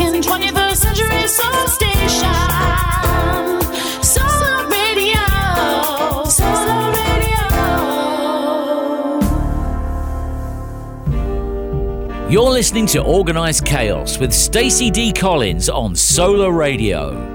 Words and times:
singing 0.00 0.22
21st 0.22 0.76
century 0.76 1.26
soul 1.28 1.66
station. 1.68 2.32
Solar 4.02 4.68
radio. 4.68 6.24
Solar 6.24 6.92
radio. 6.96 7.48
You're 12.30 12.50
listening 12.50 12.86
to 12.86 13.02
Organized 13.02 13.66
Chaos 13.66 14.18
with 14.18 14.32
Stacey 14.32 14.90
D. 14.90 15.12
Collins 15.12 15.68
on 15.68 15.94
Solar 15.94 16.52
Radio. 16.52 17.29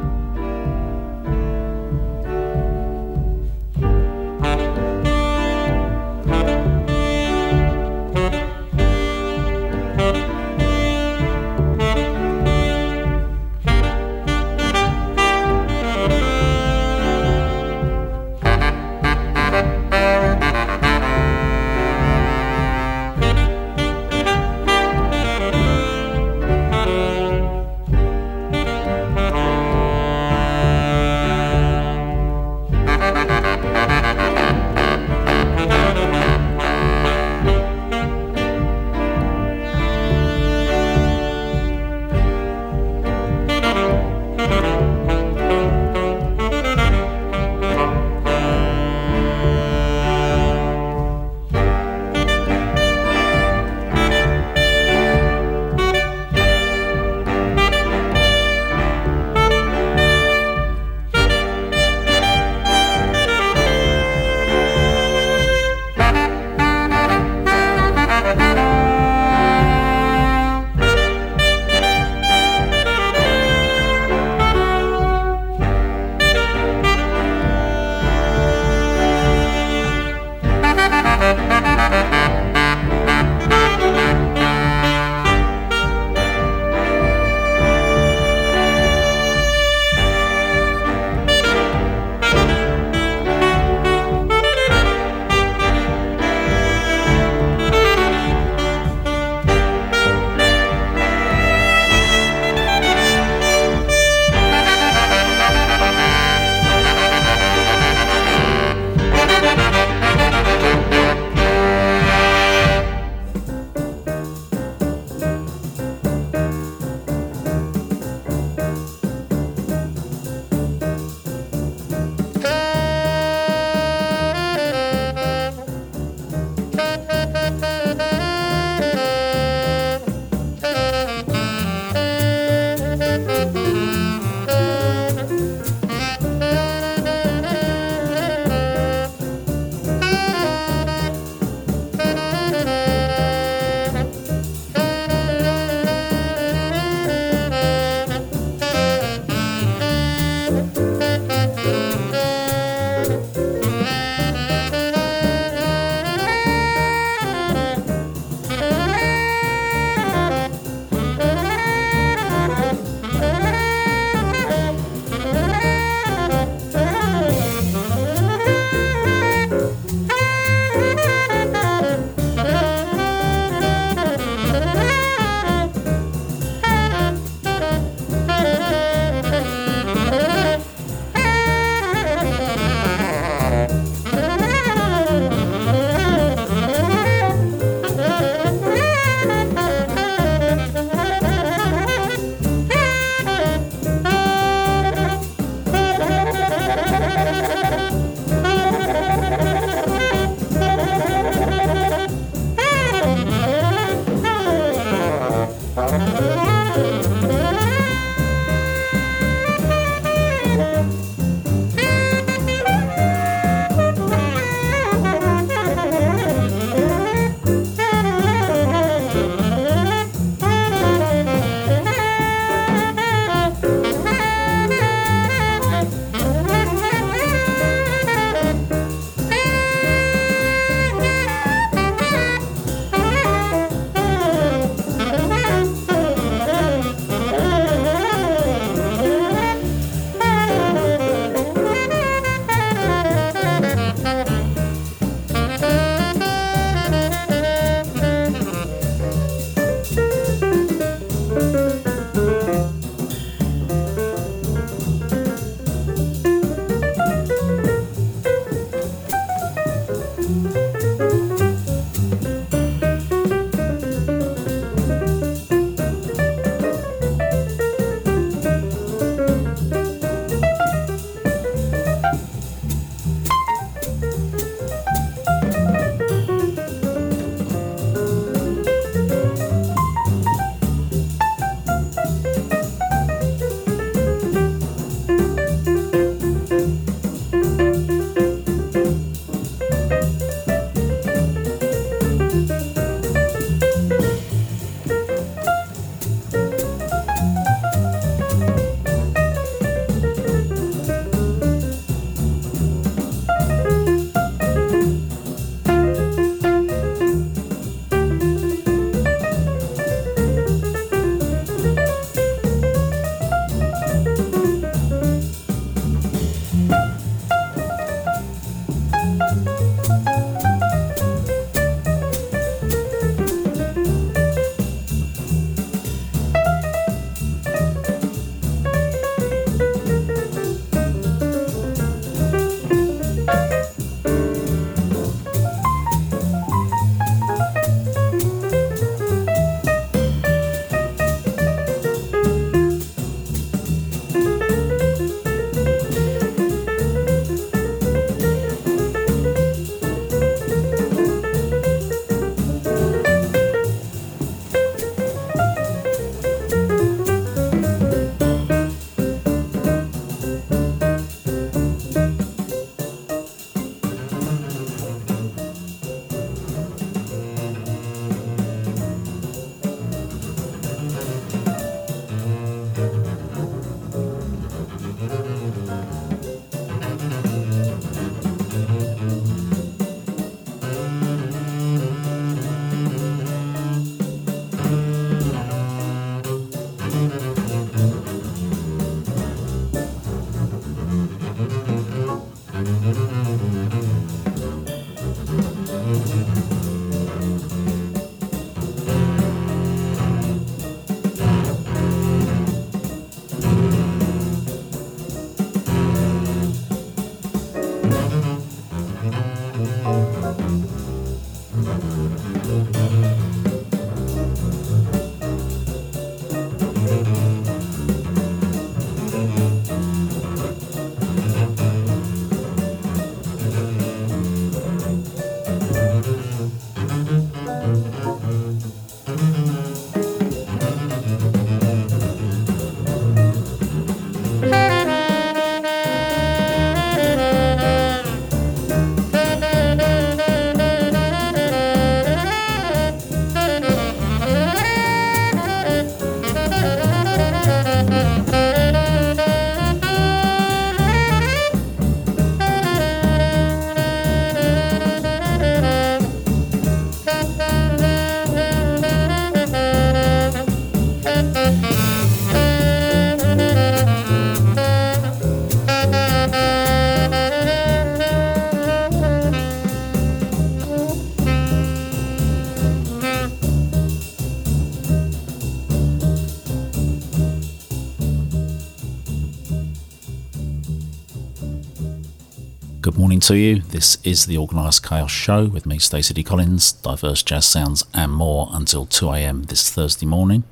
To 483.25 483.35
you. 483.35 483.59
This 483.59 483.97
is 484.03 484.27
the 484.27 484.37
Organised 484.37 484.87
Chaos 484.87 485.09
Show 485.09 485.45
with 485.45 485.65
me, 485.65 485.79
Stacey 485.79 486.13
D. 486.13 486.23
Collins, 486.23 486.73
diverse 486.73 487.23
jazz 487.23 487.47
sounds 487.47 487.83
and 487.91 488.11
more 488.11 488.49
until 488.51 488.85
2am 488.85 489.47
this 489.47 489.67
Thursday 489.71 490.05
morning. 490.05 490.43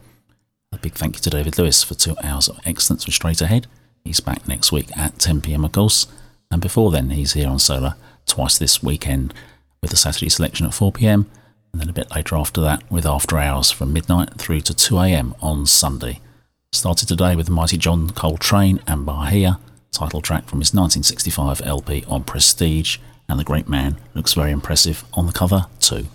A 0.71 0.79
big 0.79 0.93
thank 0.93 1.15
you 1.15 1.21
to 1.21 1.29
David 1.29 1.59
Lewis 1.59 1.83
for 1.83 1.93
two 1.93 2.15
hours 2.23 2.47
of 2.47 2.59
excellence 2.65 3.05
with 3.05 3.13
Straight 3.13 3.41
Ahead. 3.41 3.67
He's 4.03 4.21
back 4.21 4.47
next 4.47 4.71
week 4.71 4.87
at 4.97 5.19
10pm, 5.19 5.63
of 5.63 5.71
course. 5.71 6.07
And 6.49 6.63
before 6.63 6.89
then, 6.89 7.11
he's 7.11 7.33
here 7.33 7.47
on 7.47 7.59
Solar 7.59 7.93
twice 8.25 8.57
this 8.57 8.81
weekend 8.81 9.35
with 9.83 9.93
a 9.93 9.97
Saturday 9.97 10.29
selection 10.29 10.65
at 10.65 10.71
4pm, 10.71 11.27
and 11.73 11.79
then 11.79 11.89
a 11.89 11.93
bit 11.93 12.09
later 12.15 12.35
after 12.35 12.59
that 12.61 12.89
with 12.91 13.05
After 13.05 13.37
Hours 13.37 13.69
from 13.69 13.93
midnight 13.93 14.39
through 14.39 14.61
to 14.61 14.73
2am 14.73 15.35
on 15.43 15.67
Sunday. 15.67 16.21
Started 16.71 17.07
today 17.07 17.35
with 17.35 17.51
mighty 17.51 17.77
John 17.77 18.09
Coltrane 18.09 18.79
and 18.87 19.05
Bahia 19.05 19.59
title 19.93 20.21
track 20.21 20.47
from 20.47 20.59
his 20.59 20.73
1965 20.73 21.61
LP 21.61 22.03
on 22.07 22.23
Prestige, 22.23 22.97
and 23.29 23.39
the 23.39 23.43
great 23.43 23.69
man 23.69 23.97
looks 24.13 24.33
very 24.33 24.51
impressive 24.51 25.03
on 25.13 25.27
the 25.27 25.33
cover 25.33 25.67
too. 25.79 26.07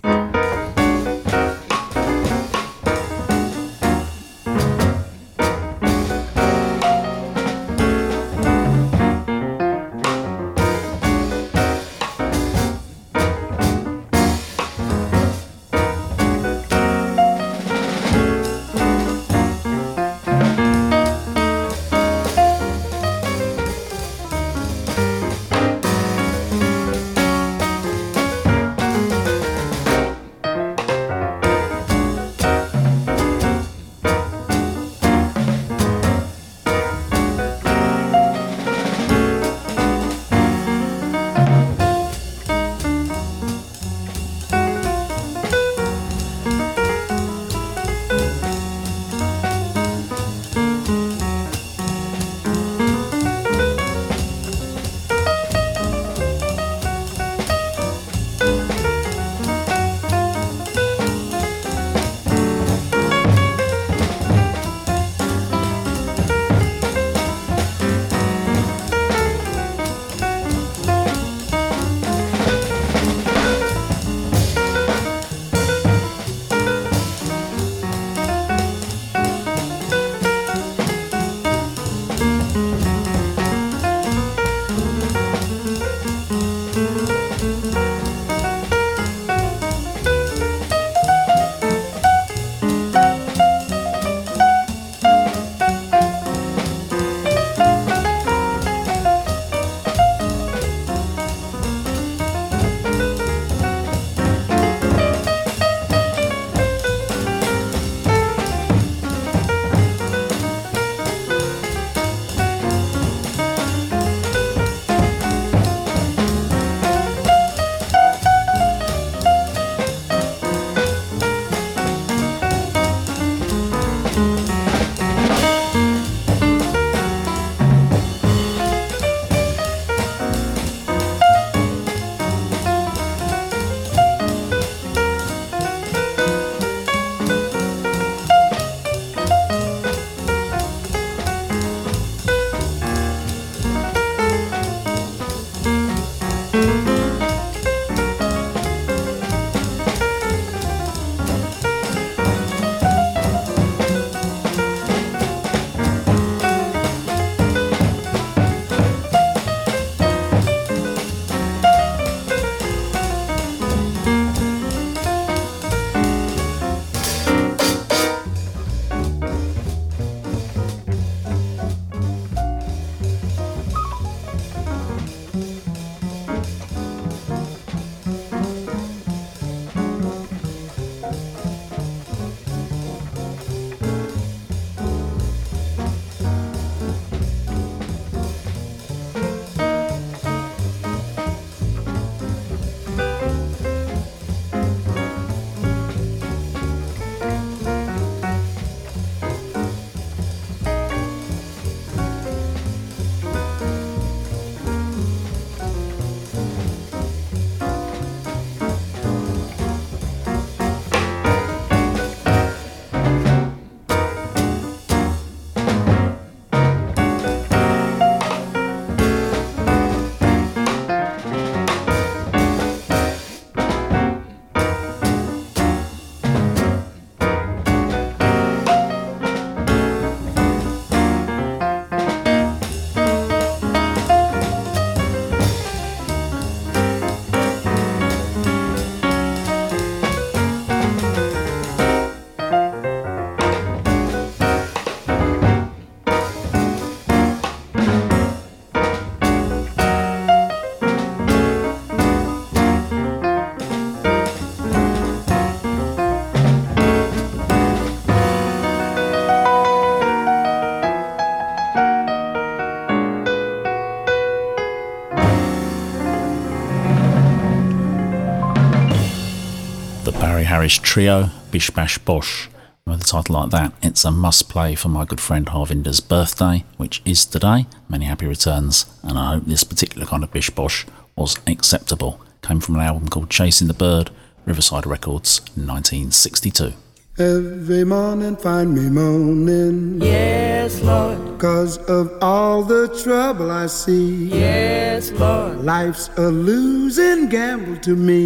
Harris 270.49 270.79
Trio, 270.79 271.29
Bish 271.51 271.69
Bash 271.69 271.99
Bosh. 271.99 272.49
With 272.83 273.03
a 273.03 273.05
title 273.05 273.35
like 273.35 273.51
that, 273.51 273.71
it's 273.83 274.03
a 274.03 274.09
must 274.09 274.49
play 274.49 274.73
for 274.73 274.89
my 274.89 275.05
good 275.05 275.21
friend 275.21 275.47
Harvinder's 275.47 275.99
birthday, 275.99 276.65
which 276.77 277.03
is 277.05 277.23
today. 277.23 277.67
Many 277.87 278.05
happy 278.05 278.25
returns, 278.25 278.87
and 279.03 279.19
I 279.19 279.33
hope 279.33 279.45
this 279.45 279.63
particular 279.63 280.07
kind 280.07 280.23
of 280.23 280.31
Bish 280.31 280.49
Bosh 280.49 280.87
was 281.15 281.37
acceptable. 281.45 282.19
Came 282.41 282.61
from 282.61 282.77
an 282.77 282.81
album 282.81 283.09
called 283.09 283.29
Chasing 283.29 283.67
the 283.67 283.75
Bird, 283.75 284.09
Riverside 284.47 284.87
Records, 284.87 285.41
1962. 285.53 286.73
Every 287.19 287.83
morning 287.83 288.35
find 288.35 288.73
me 288.73 288.89
moaning. 288.89 290.01
Yes, 290.01 290.81
Lord. 290.81 291.37
Cause 291.37 291.77
of 291.89 292.17
all 292.23 292.63
the 292.63 292.87
trouble 293.03 293.51
I 293.51 293.67
see. 293.67 294.29
Yes, 294.29 294.78
Lord. 295.07 295.63
Life's 295.63 296.09
a 296.17 296.27
losing 296.29 297.29
gamble 297.29 297.77
to 297.77 297.95
me. 297.95 298.19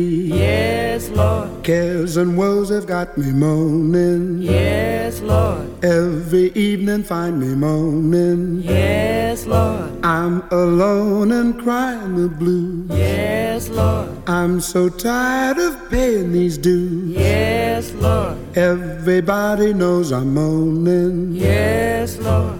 Yes, 0.43 1.09
Lord. 1.09 1.63
Cares 1.63 2.17
and 2.17 2.35
woes 2.35 2.69
have 2.69 2.87
got 2.87 3.15
me 3.15 3.31
moaning. 3.31 4.41
Yes, 4.41 5.21
Lord. 5.21 5.69
Every 5.85 6.51
evening 6.53 7.03
find 7.03 7.39
me 7.39 7.53
moaning. 7.53 8.63
Yes, 8.63 9.45
Lord. 9.45 9.91
I'm 10.03 10.41
alone 10.49 11.31
and 11.31 11.61
crying 11.61 12.15
the 12.15 12.27
blues. 12.27 12.89
Yes, 12.89 13.69
Lord. 13.69 14.09
I'm 14.27 14.59
so 14.59 14.89
tired 14.89 15.59
of 15.59 15.89
paying 15.91 16.31
these 16.31 16.57
dues. 16.57 17.15
Yes, 17.15 17.91
Lord. 17.93 18.35
Everybody 18.57 19.73
knows 19.73 20.11
I'm 20.11 20.33
moaning. 20.33 21.33
Yes, 21.33 22.17
Lord. 22.17 22.59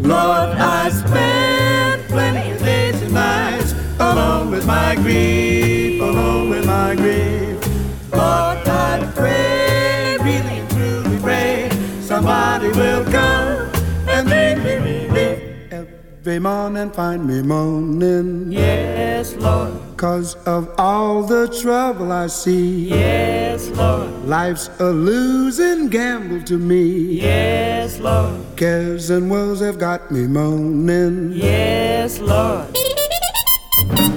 Lord, 0.00 0.50
I 0.56 0.88
spend 0.90 2.02
plenty 2.08 2.50
of 2.52 2.58
days 2.60 2.85
alone 4.16 4.50
with 4.50 4.66
my 4.66 4.94
grief, 4.96 6.00
alone 6.00 6.48
with 6.48 6.66
my 6.66 6.94
grief. 6.94 7.60
Lord, 8.10 8.66
I 8.66 9.12
pray, 9.14 10.16
really 10.22 10.60
and 10.60 10.70
truly 10.70 11.18
pray, 11.18 11.68
somebody 12.00 12.68
will 12.68 13.04
come 13.04 13.70
and 14.08 14.26
make 14.26 14.58
me 14.58 15.06
relief. 15.06 15.70
Every 15.70 16.38
morning 16.38 16.90
find 16.92 17.26
me 17.26 17.42
moaning. 17.42 18.50
Yes, 18.50 19.34
Lord. 19.34 19.74
Cause 19.98 20.34
of 20.46 20.74
all 20.78 21.22
the 21.22 21.48
trouble 21.60 22.10
I 22.10 22.26
see. 22.28 22.88
Yes, 22.88 23.68
Lord. 23.68 24.10
Life's 24.24 24.70
a 24.78 24.90
losing 24.90 25.88
gamble 25.88 26.42
to 26.44 26.56
me. 26.58 27.20
Yes, 27.20 27.98
Lord. 27.98 28.40
Cares 28.56 29.10
and 29.10 29.30
woes 29.30 29.60
have 29.60 29.78
got 29.78 30.10
me 30.10 30.26
moaning. 30.26 31.32
Yes, 31.32 32.18
Lord. 32.18 32.74
Every 33.78 34.15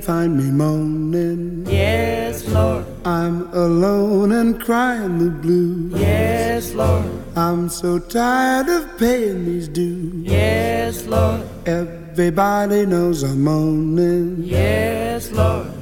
find 0.00 0.36
me 0.36 0.50
moaning. 0.50 1.66
Yes, 1.66 2.46
Lord. 2.48 2.84
I'm 3.04 3.52
alone 3.52 4.32
and 4.32 4.60
crying 4.60 5.18
the 5.18 5.30
blues. 5.30 6.00
Yes, 6.00 6.72
Lord. 6.72 7.04
I'm 7.36 7.68
so 7.68 7.98
tired 7.98 8.68
of 8.68 8.98
paying 8.98 9.44
these 9.44 9.68
dues. 9.68 10.24
Yes, 10.24 11.06
Lord. 11.06 11.42
Everybody 11.66 12.86
knows 12.86 13.22
I'm 13.22 13.42
moaning. 13.42 14.42
Yes, 14.42 15.30
Lord. 15.30 15.72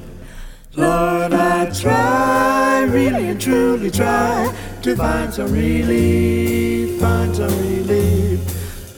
Lord, 0.75 1.33
I 1.33 1.71
try, 1.71 2.83
really 2.83 3.31
and 3.31 3.41
truly 3.41 3.91
try 3.91 4.55
to 4.83 4.95
find 4.95 5.35
some 5.35 5.53
relief, 5.53 7.01
find 7.01 7.35
some 7.35 7.51
relief. 7.59 8.41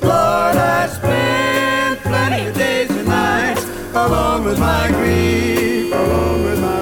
Lord, 0.02 0.56
I 0.56 0.86
spend 0.88 2.00
plenty 2.00 2.46
of 2.48 2.54
days 2.54 2.89
alone 3.94 4.44
with 4.44 4.58
my 4.58 4.88
grief, 4.88 5.92
alone 5.92 6.44
with 6.44 6.60
my 6.60 6.79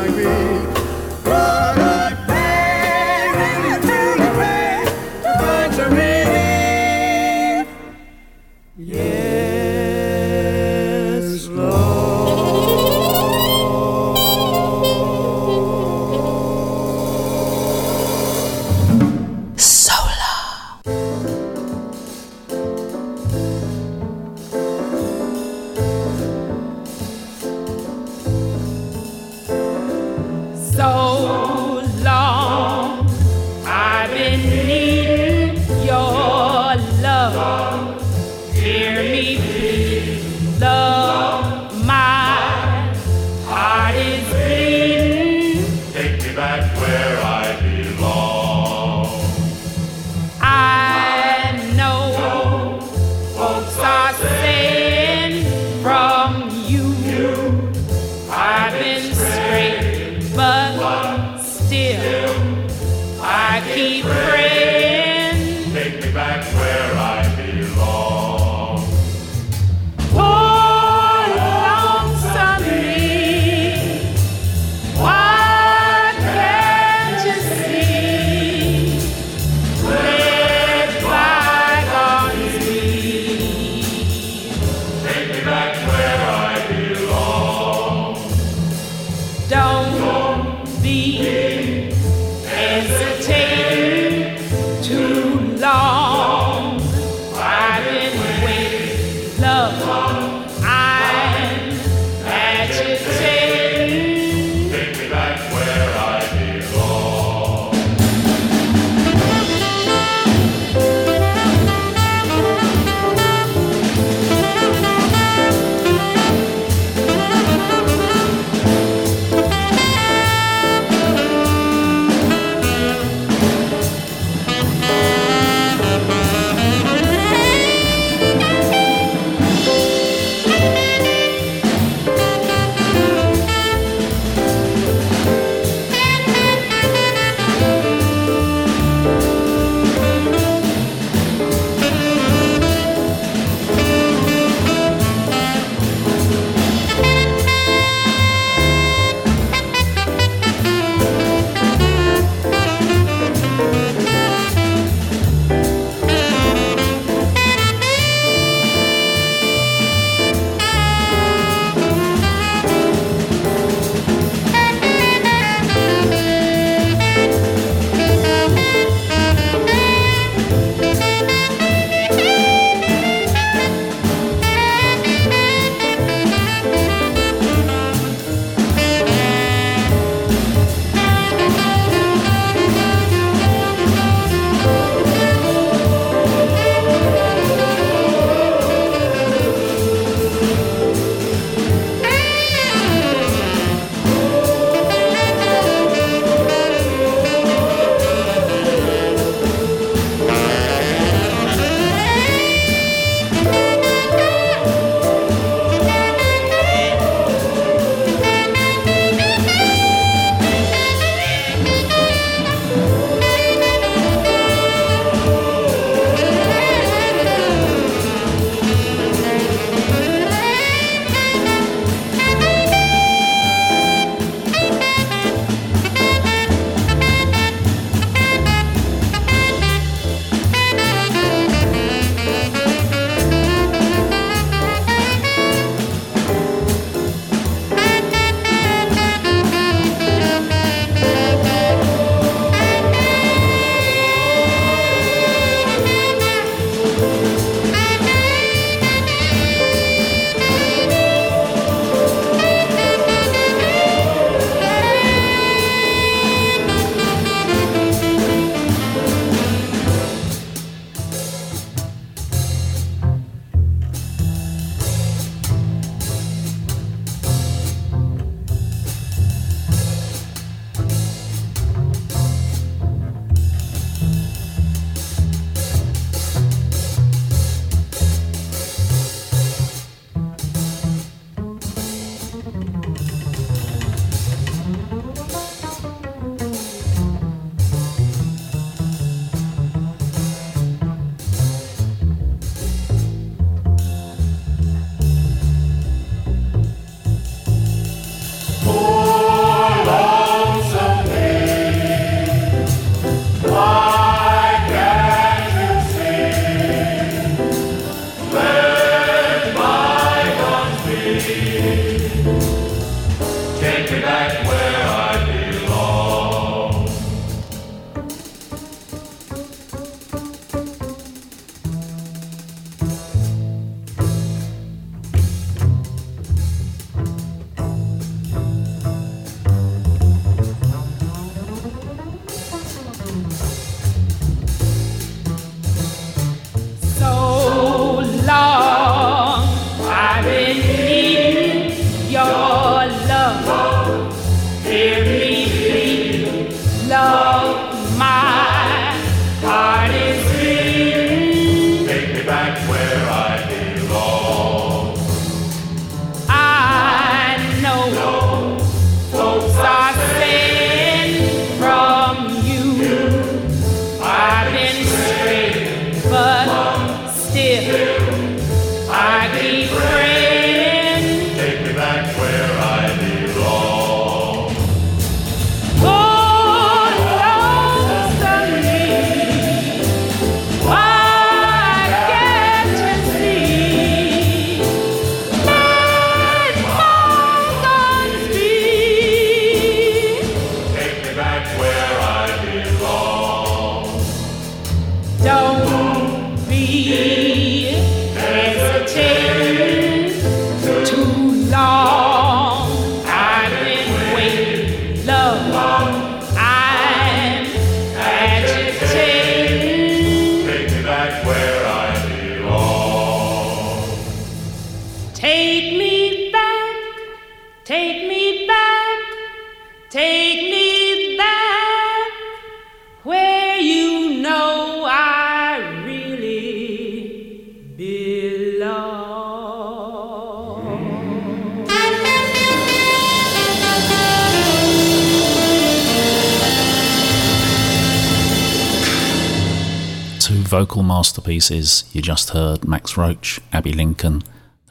masterpieces. 441.19 441.85
You 441.93 442.01
just 442.01 442.31
heard 442.31 442.69
Max 442.69 442.97
Roach, 442.97 443.41
Abbey 443.53 443.73
Lincoln, 443.73 444.23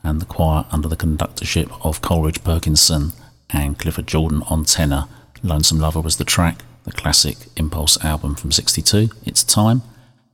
and 0.02 0.22
the 0.22 0.26
choir 0.26 0.66
under 0.72 0.88
the 0.88 0.96
conductorship 0.96 1.70
of 1.86 2.02
Coleridge 2.02 2.42
Perkinson 2.42 3.12
and 3.50 3.78
Clifford 3.78 4.08
Jordan 4.08 4.44
on 4.50 4.64
tenor. 4.64 5.06
Lonesome 5.44 5.80
Lover 5.80 6.00
was 6.00 6.16
the 6.16 6.24
track, 6.24 6.64
the 6.86 6.94
classic 6.94 7.38
Impulse 7.58 8.02
album 8.04 8.36
from 8.36 8.54
62, 8.54 9.10
It's 9.26 9.44
Time. 9.44 9.82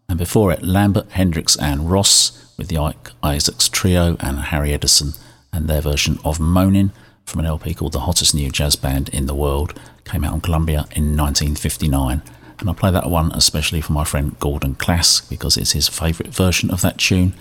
And 0.08 0.20
before 0.20 0.52
it, 0.52 0.62
Lambert, 0.62 1.12
Hendricks, 1.14 1.56
and 1.56 1.90
Ross 1.90 2.54
with 2.58 2.68
the 2.68 2.78
Ike 2.78 3.10
Isaacs 3.24 3.68
Trio 3.68 4.16
and 4.20 4.38
Harry 4.40 4.72
Edison 4.72 5.14
and 5.52 5.68
their 5.68 5.82
version 5.82 6.20
of 6.24 6.38
Moanin' 6.38 6.92
from 7.26 7.40
an 7.40 7.48
LP 7.48 7.74
called 7.74 7.94
The 7.94 8.02
Hottest 8.02 8.36
New 8.36 8.52
Jazz 8.52 8.76
Band 8.76 9.10
in 9.10 9.26
the 9.26 9.36
World. 9.36 9.80
Came 10.06 10.24
out 10.24 10.34
on 10.34 10.42
Columbia 10.42 10.86
in 10.92 11.18
1959. 11.18 12.22
And 12.60 12.70
I 12.70 12.74
play 12.74 12.92
that 12.92 13.10
one 13.10 13.32
especially 13.34 13.82
for 13.82 13.94
my 13.94 14.04
friend 14.04 14.38
Gordon 14.40 14.76
Class 14.76 15.22
because 15.22 15.58
it's 15.58 15.72
his 15.72 15.88
favourite 15.88 16.34
version 16.34 16.72
of 16.72 16.82
that 16.82 16.98
tune. 16.98 17.34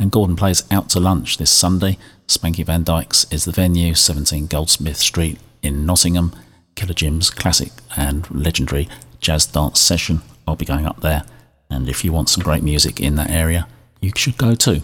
And 0.00 0.10
Gordon 0.10 0.36
plays 0.36 0.64
Out 0.70 0.90
to 0.90 1.00
Lunch 1.00 1.38
this 1.38 1.50
Sunday. 1.50 1.98
Spanky 2.26 2.64
Van 2.64 2.82
Dyke's 2.82 3.26
is 3.30 3.44
the 3.44 3.52
venue, 3.52 3.94
17 3.94 4.46
Goldsmith 4.46 4.96
Street 4.96 5.38
in 5.62 5.86
Nottingham. 5.86 6.32
Killer 6.74 6.94
Jim's 6.94 7.30
classic 7.30 7.70
and 7.96 8.28
legendary 8.30 8.88
jazz 9.20 9.46
dance 9.46 9.80
session. 9.80 10.22
I'll 10.46 10.56
be 10.56 10.64
going 10.64 10.86
up 10.86 11.00
there. 11.00 11.24
And 11.70 11.88
if 11.88 12.04
you 12.04 12.12
want 12.12 12.28
some 12.28 12.42
great 12.42 12.62
music 12.62 13.00
in 13.00 13.14
that 13.16 13.30
area, 13.30 13.68
you 14.00 14.12
should 14.16 14.36
go 14.36 14.54
too. 14.54 14.82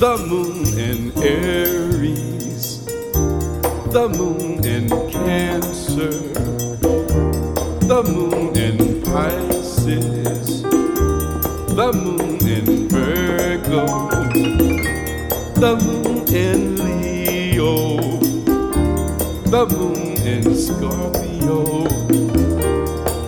The 0.00 0.16
moon 0.16 0.66
in 0.78 1.12
Aries, 1.22 2.86
the 3.92 4.08
moon 4.08 4.64
in 4.64 4.88
Cancer, 5.10 6.08
the 7.86 8.02
moon 8.04 8.56
in 8.56 9.02
Pisces, 9.02 10.62
the 10.62 11.92
moon 11.92 12.48
in 12.48 12.88
Virgo, 12.88 14.08
the 15.60 15.76
moon 15.84 16.34
in 16.34 16.76
Leo, 16.76 17.98
the 19.50 19.66
moon 19.66 20.16
in 20.26 20.54
Scorpio, 20.56 21.84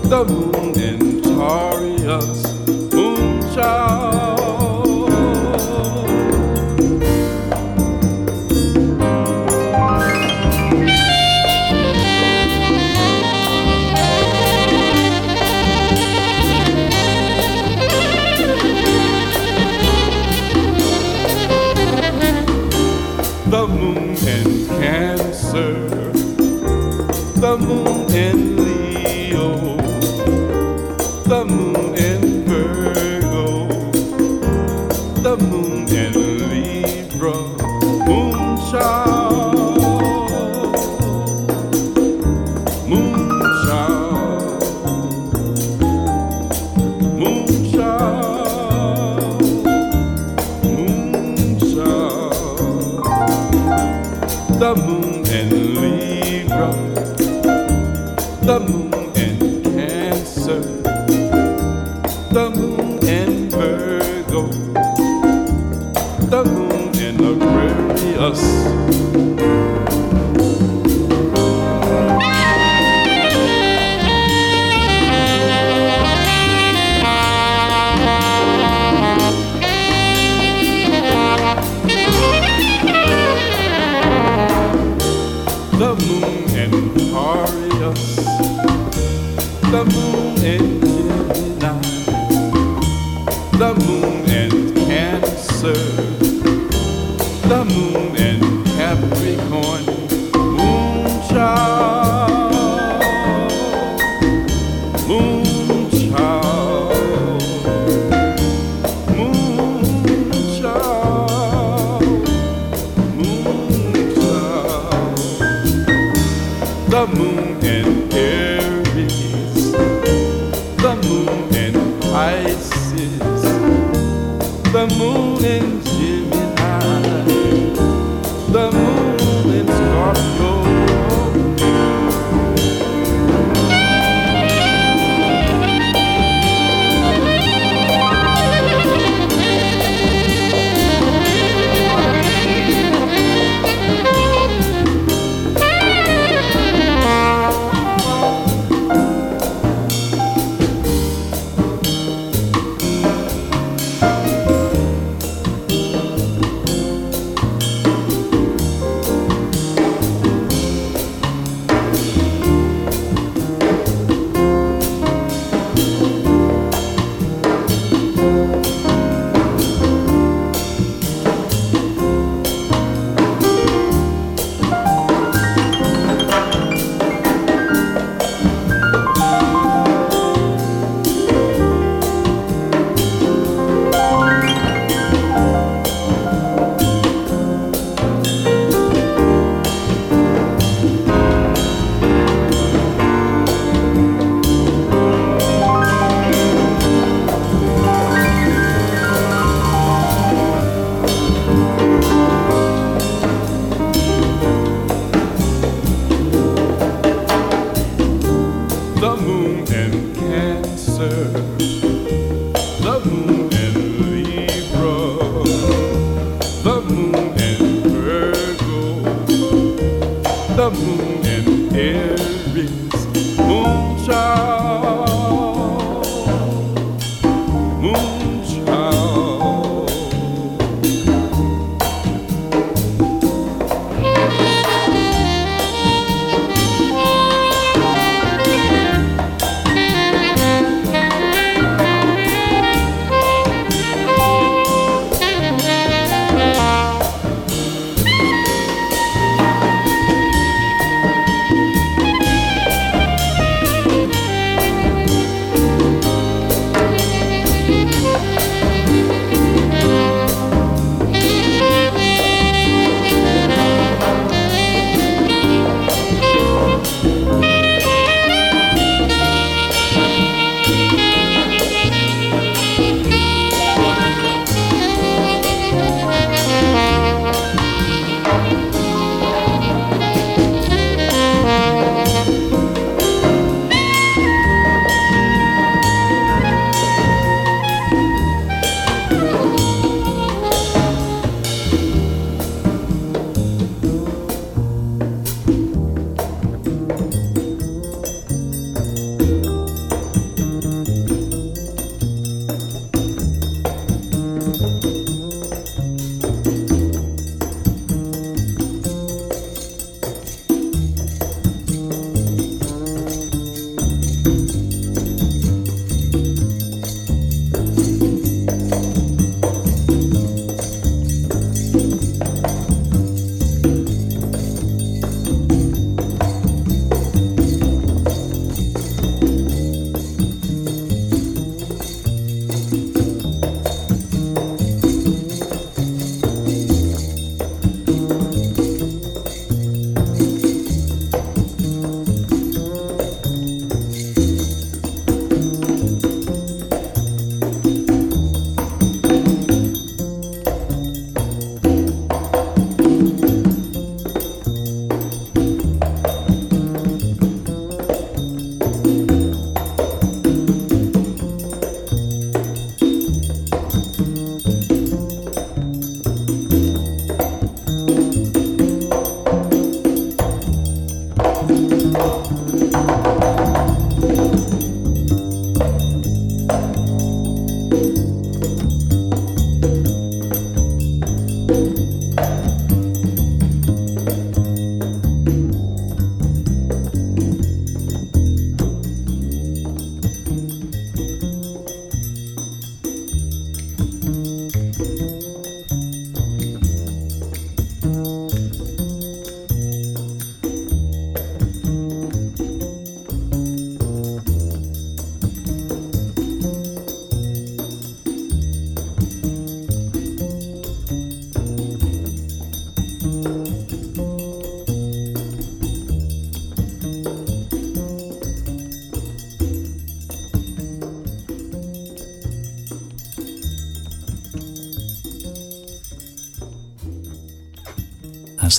the 0.09 0.25
moon 0.25 0.81
in 0.81 1.21
Taurus, 1.21 2.55
moon 2.95 3.43
child. 3.55 4.22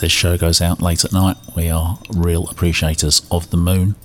This 0.04 0.12
show 0.12 0.38
goes 0.38 0.62
out 0.62 0.82
late 0.82 1.06
at 1.06 1.14
night, 1.14 1.38
we 1.56 1.70
are 1.70 1.98
real 2.10 2.46
appreciators 2.50 3.26
of 3.32 3.50
the 3.52 3.58
moon. 3.58 3.96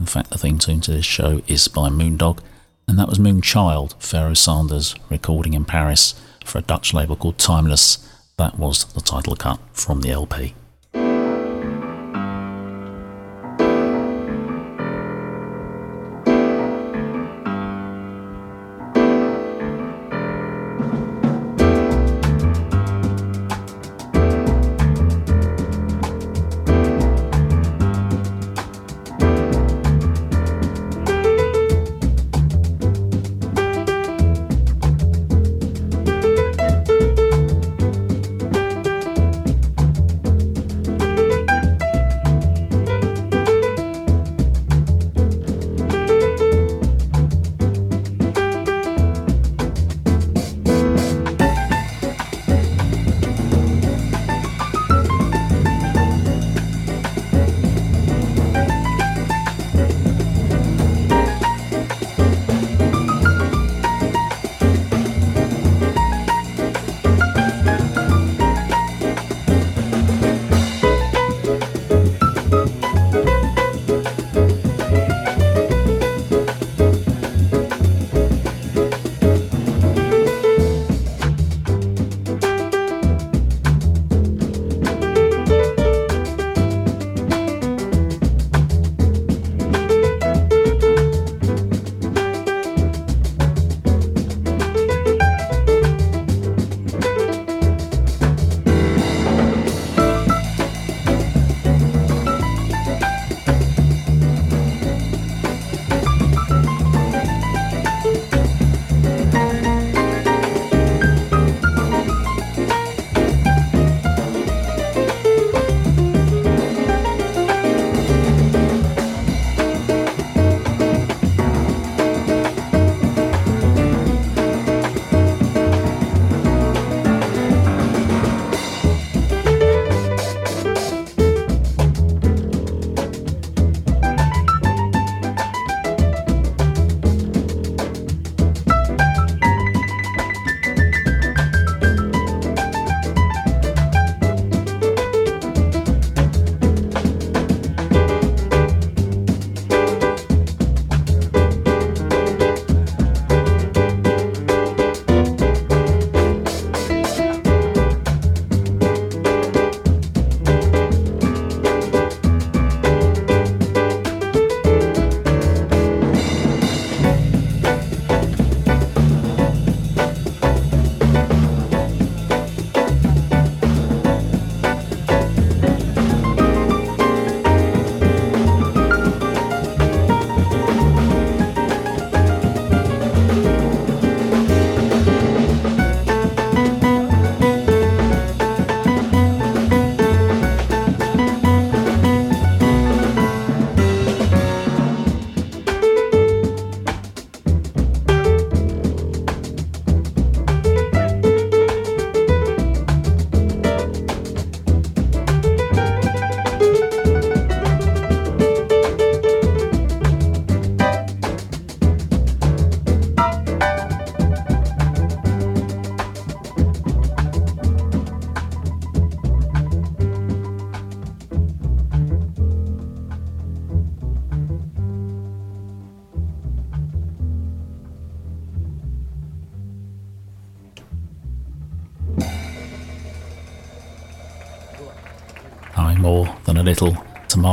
In 0.00 0.06
fact, 0.06 0.30
the 0.30 0.36
theme 0.36 0.58
tune 0.58 0.80
to 0.80 0.90
this 0.90 1.04
show 1.04 1.42
is 1.46 1.68
by 1.68 1.88
Moondog, 1.90 2.40
and 2.88 2.98
that 2.98 3.06
was 3.06 3.20
Moonchild, 3.20 3.94
Pharoah 4.02 4.34
Sanders, 4.34 4.96
recording 5.08 5.54
in 5.54 5.64
Paris 5.64 6.20
for 6.44 6.58
a 6.58 6.62
Dutch 6.62 6.92
label 6.92 7.14
called 7.14 7.38
Timeless. 7.38 7.98
That 8.36 8.58
was 8.58 8.82
the 8.94 9.00
title 9.00 9.36
cut 9.36 9.60
from 9.72 10.00
the 10.00 10.10
LP. 10.10 10.54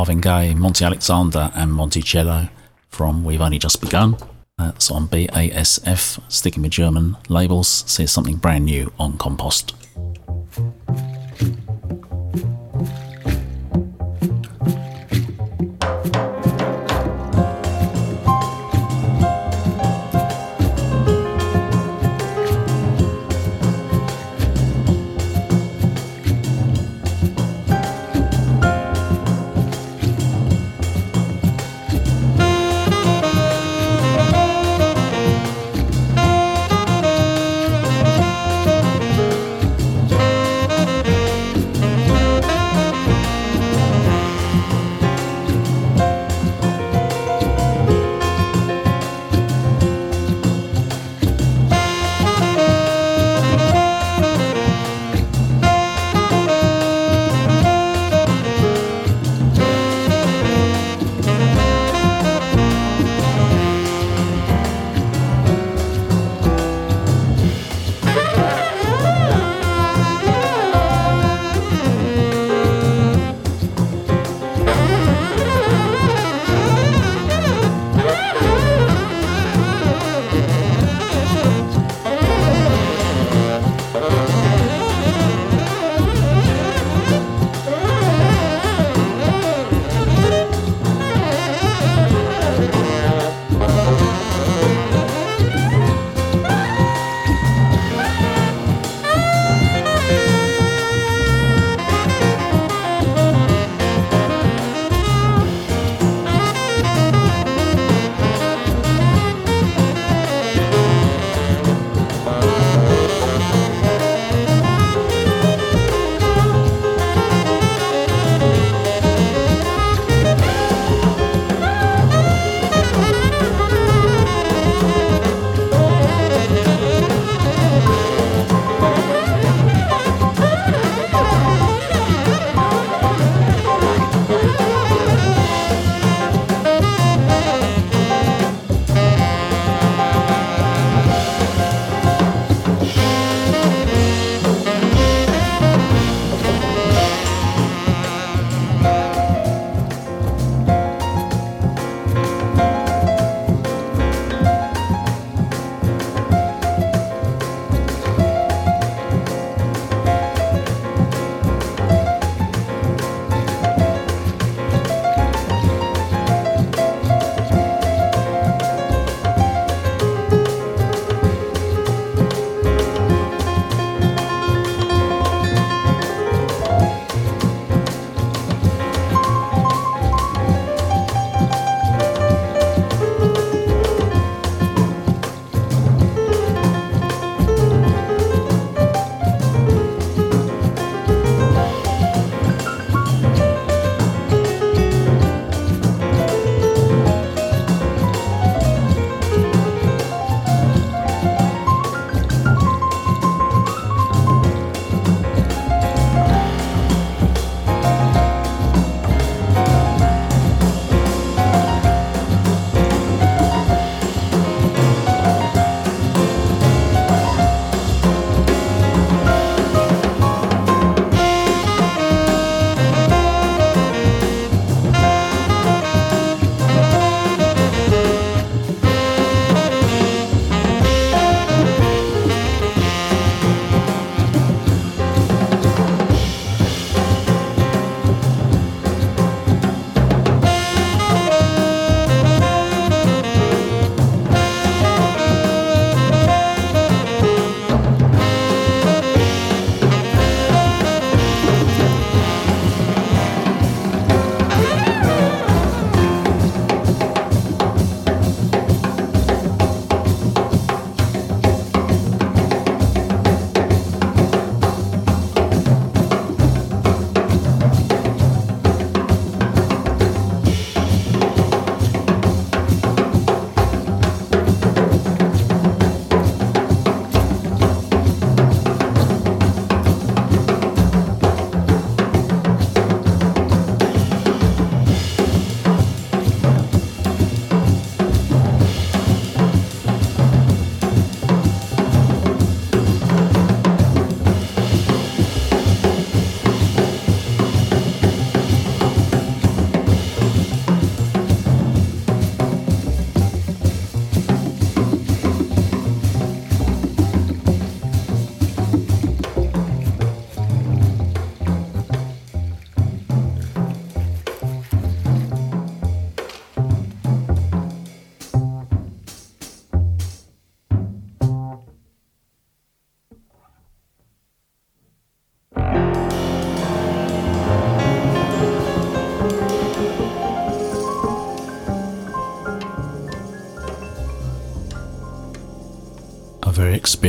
Marvin 0.02 0.20
Gaye, 0.20 0.52
Monty 0.52 0.84
Alexander, 0.84 1.52
and 1.54 1.72
Monticello 1.72 2.48
from 2.88 3.24
We've 3.24 3.40
Only 3.40 3.60
Just 3.60 3.80
Begun. 3.80 4.16
That's 4.58 4.90
on 4.90 5.06
BASF, 5.06 6.20
sticking 6.28 6.64
with 6.64 6.72
German 6.72 7.16
labels. 7.28 7.84
See 7.86 8.08
something 8.08 8.34
brand 8.34 8.64
new 8.64 8.92
on 8.98 9.16
Compost. 9.16 9.76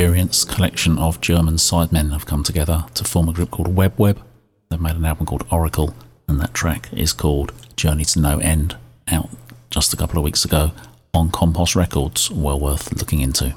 Experienced 0.04 0.50
collection 0.50 0.98
of 0.98 1.22
German 1.22 1.56
sidemen 1.56 2.12
have 2.12 2.26
come 2.26 2.44
together 2.44 2.84
to 2.94 3.06
form 3.06 3.30
a 3.30 3.32
group 3.32 3.52
called 3.52 3.74
Web 3.74 3.98
Web. 3.98 4.22
They've 4.70 4.82
made 4.82 4.98
an 4.98 5.06
album 5.06 5.26
called 5.26 5.48
Oracle, 5.50 5.96
and 6.28 6.42
that 6.42 6.54
track 6.54 6.90
is 6.92 7.14
called 7.14 7.54
Journey 7.78 8.04
to 8.04 8.20
No 8.20 8.38
End, 8.40 8.76
out 9.08 9.30
just 9.70 9.94
a 9.94 9.96
couple 9.96 10.18
of 10.18 10.26
weeks 10.26 10.44
ago 10.44 10.74
on 11.14 11.32
Compost 11.32 11.78
Records. 11.78 12.30
Well 12.30 12.60
worth 12.60 12.92
looking 12.92 13.22
into. 13.22 13.54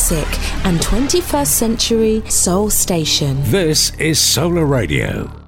Classic 0.00 0.64
and 0.64 0.80
21st 0.80 1.46
century 1.46 2.22
soul 2.30 2.70
station. 2.70 3.36
This 3.42 3.92
is 3.98 4.18
Solar 4.18 4.64
Radio. 4.64 5.39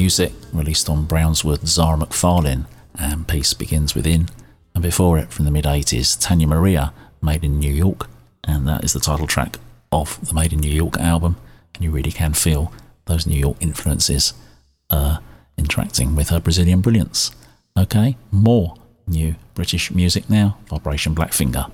Music 0.00 0.32
released 0.54 0.88
on 0.88 1.06
Brownswood, 1.06 1.66
Zara 1.66 1.98
McFarlane, 1.98 2.64
and 2.98 3.28
Peace 3.28 3.52
Begins 3.52 3.94
Within. 3.94 4.30
And 4.74 4.82
before 4.82 5.18
it, 5.18 5.30
from 5.30 5.44
the 5.44 5.50
mid 5.50 5.66
80s, 5.66 6.18
Tania 6.18 6.46
Maria, 6.46 6.94
Made 7.20 7.44
in 7.44 7.58
New 7.58 7.70
York, 7.70 8.08
and 8.44 8.66
that 8.66 8.82
is 8.82 8.94
the 8.94 8.98
title 8.98 9.26
track 9.26 9.58
of 9.92 10.18
the 10.26 10.32
Made 10.32 10.54
in 10.54 10.60
New 10.60 10.72
York 10.72 10.96
album. 10.96 11.36
And 11.74 11.84
you 11.84 11.90
really 11.90 12.12
can 12.12 12.32
feel 12.32 12.72
those 13.04 13.26
New 13.26 13.38
York 13.38 13.58
influences 13.60 14.32
uh, 14.88 15.18
interacting 15.58 16.16
with 16.16 16.30
her 16.30 16.40
Brazilian 16.40 16.80
brilliance. 16.80 17.30
Okay, 17.76 18.16
more 18.30 18.76
new 19.06 19.34
British 19.52 19.90
music 19.90 20.30
now 20.30 20.56
Vibration 20.70 21.12
Black 21.12 21.34
Finger. 21.34 21.66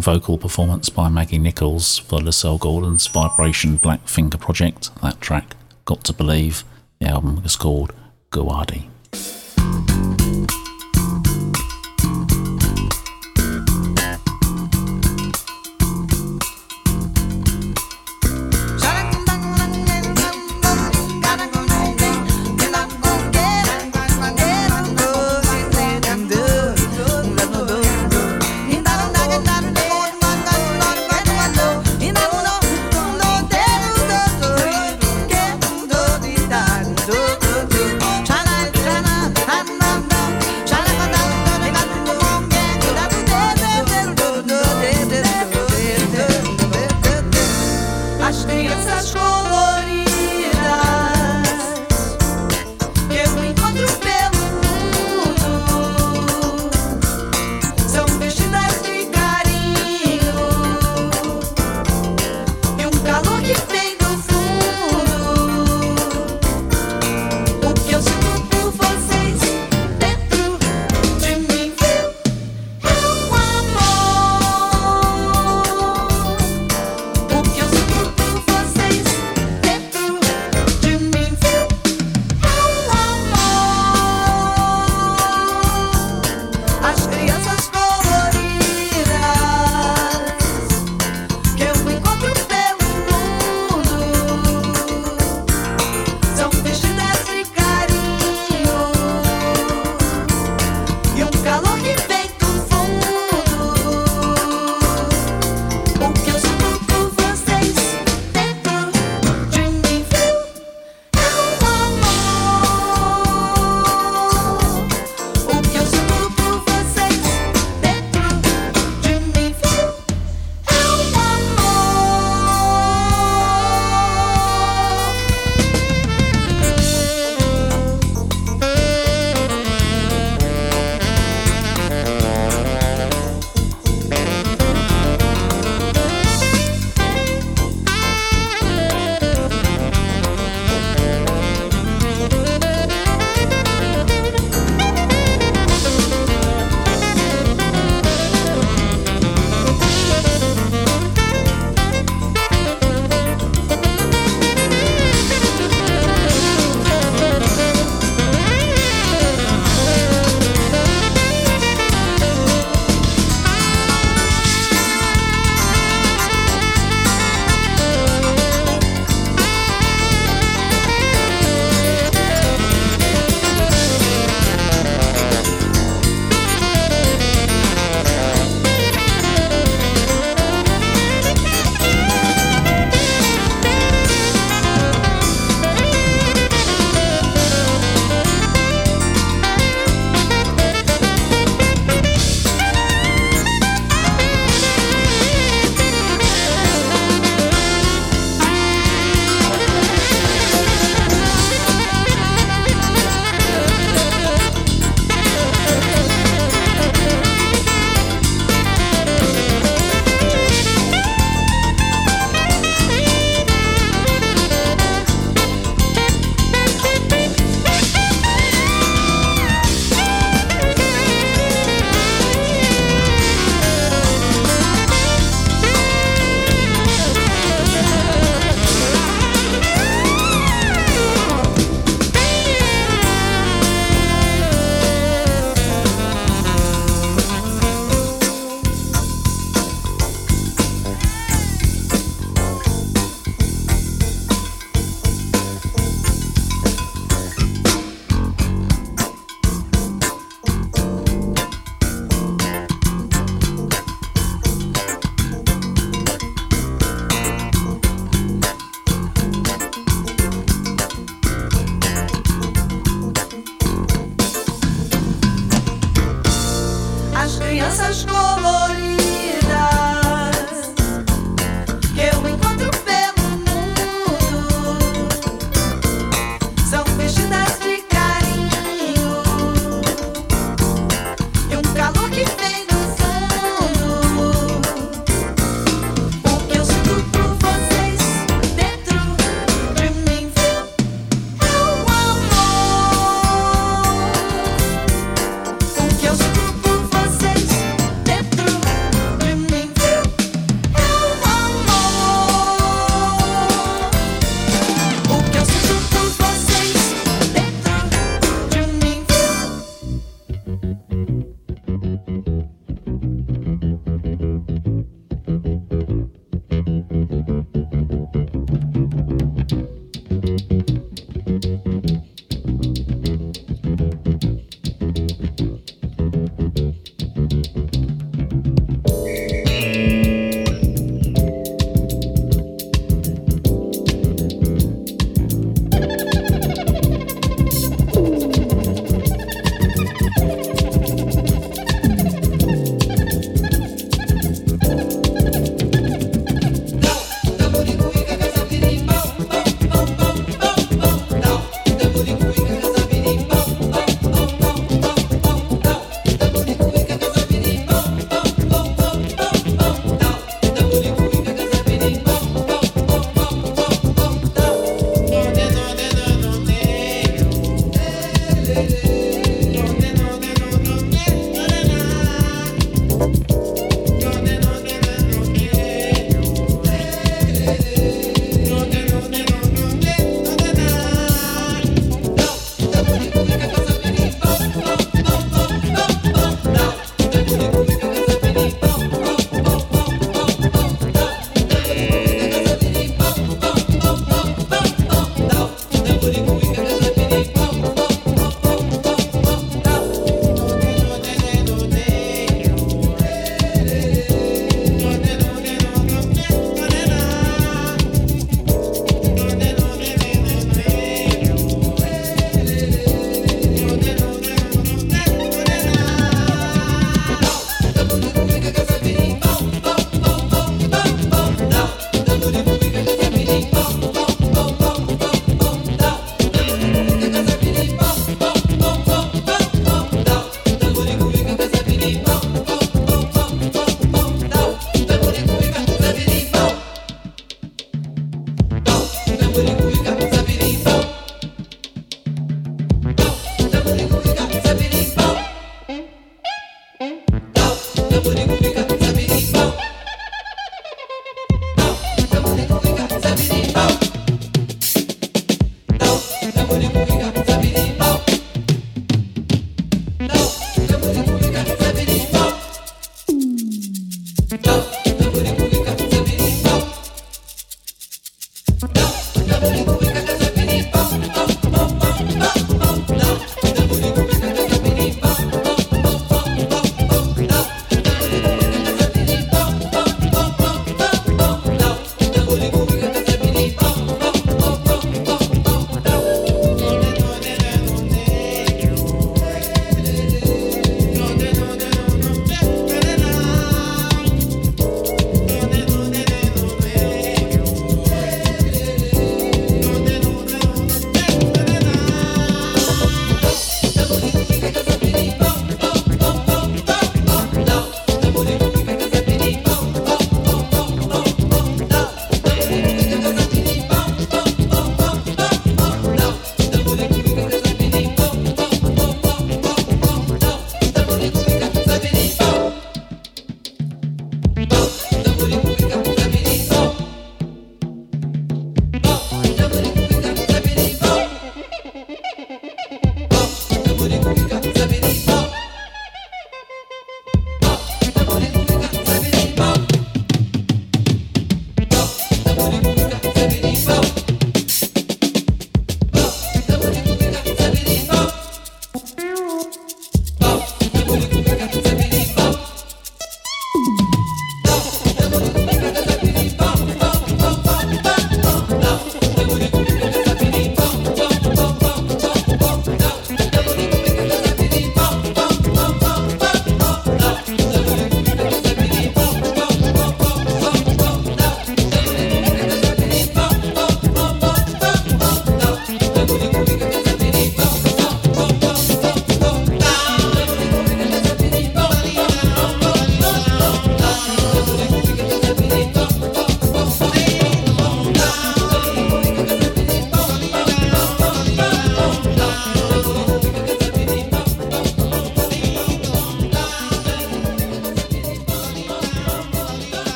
Vocal 0.00 0.38
performance 0.38 0.88
by 0.88 1.08
Maggie 1.08 1.38
Nicols 1.38 1.98
for 1.98 2.20
Lascelle 2.20 2.58
Gordon's 2.58 3.06
Vibration 3.06 3.76
Black 3.76 4.08
Finger 4.08 4.38
project. 4.38 4.90
That 5.02 5.20
track, 5.20 5.56
Got 5.84 6.04
to 6.04 6.12
Believe, 6.12 6.64
the 6.98 7.08
album 7.08 7.42
is 7.44 7.56
called 7.56 7.92
Guardi. 8.30 8.89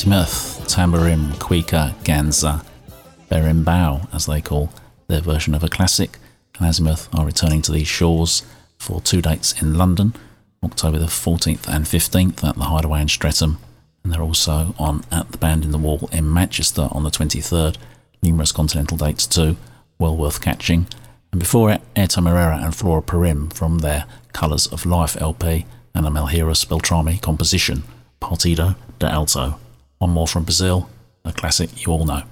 Azimuth, 0.00 0.66
Tamborim, 0.66 1.34
Cuíca, 1.34 1.92
Ganza, 2.04 2.64
Berimbau, 3.30 4.08
as 4.14 4.24
they 4.24 4.40
call 4.40 4.70
their 5.08 5.20
version 5.20 5.54
of 5.54 5.62
a 5.62 5.68
classic. 5.68 6.16
And 6.58 6.66
Azimuth 6.66 7.14
are 7.14 7.26
returning 7.26 7.60
to 7.60 7.72
these 7.72 7.86
shores 7.86 8.42
for 8.78 9.02
two 9.02 9.20
dates 9.20 9.60
in 9.60 9.76
London, 9.76 10.14
October 10.64 10.98
the 10.98 11.04
14th 11.04 11.68
and 11.68 11.84
15th 11.84 12.42
at 12.42 12.54
the 12.54 12.64
Hideaway 12.64 13.02
in 13.02 13.08
Streatham. 13.08 13.58
And 14.02 14.10
they're 14.10 14.22
also 14.22 14.74
on 14.78 15.04
at 15.12 15.32
the 15.32 15.36
Band 15.38 15.66
in 15.66 15.70
the 15.70 15.76
Wall 15.76 16.08
in 16.10 16.32
Manchester 16.32 16.88
on 16.92 17.02
the 17.02 17.10
23rd. 17.10 17.76
Numerous 18.22 18.52
continental 18.52 18.96
dates 18.96 19.26
too, 19.26 19.58
well 19.98 20.16
worth 20.16 20.40
catching. 20.40 20.86
And 21.30 21.38
before 21.38 21.70
it, 21.72 21.82
Airto 21.94 22.22
Moreira 22.22 22.56
and 22.62 22.74
Flora 22.74 23.02
Purim 23.02 23.50
from 23.50 23.80
their 23.80 24.06
Colours 24.32 24.66
of 24.66 24.86
Life 24.86 25.20
LP 25.20 25.66
and 25.94 26.06
a 26.06 26.10
Melheiros 26.10 26.66
Beltrami 26.66 27.20
composition, 27.20 27.82
Partido 28.18 28.76
de 28.98 29.06
Alto. 29.06 29.58
One 30.00 30.12
more 30.12 30.26
from 30.26 30.44
Brazil, 30.44 30.88
a 31.26 31.32
classic 31.32 31.84
you 31.84 31.92
all 31.92 32.06
know. 32.06 32.22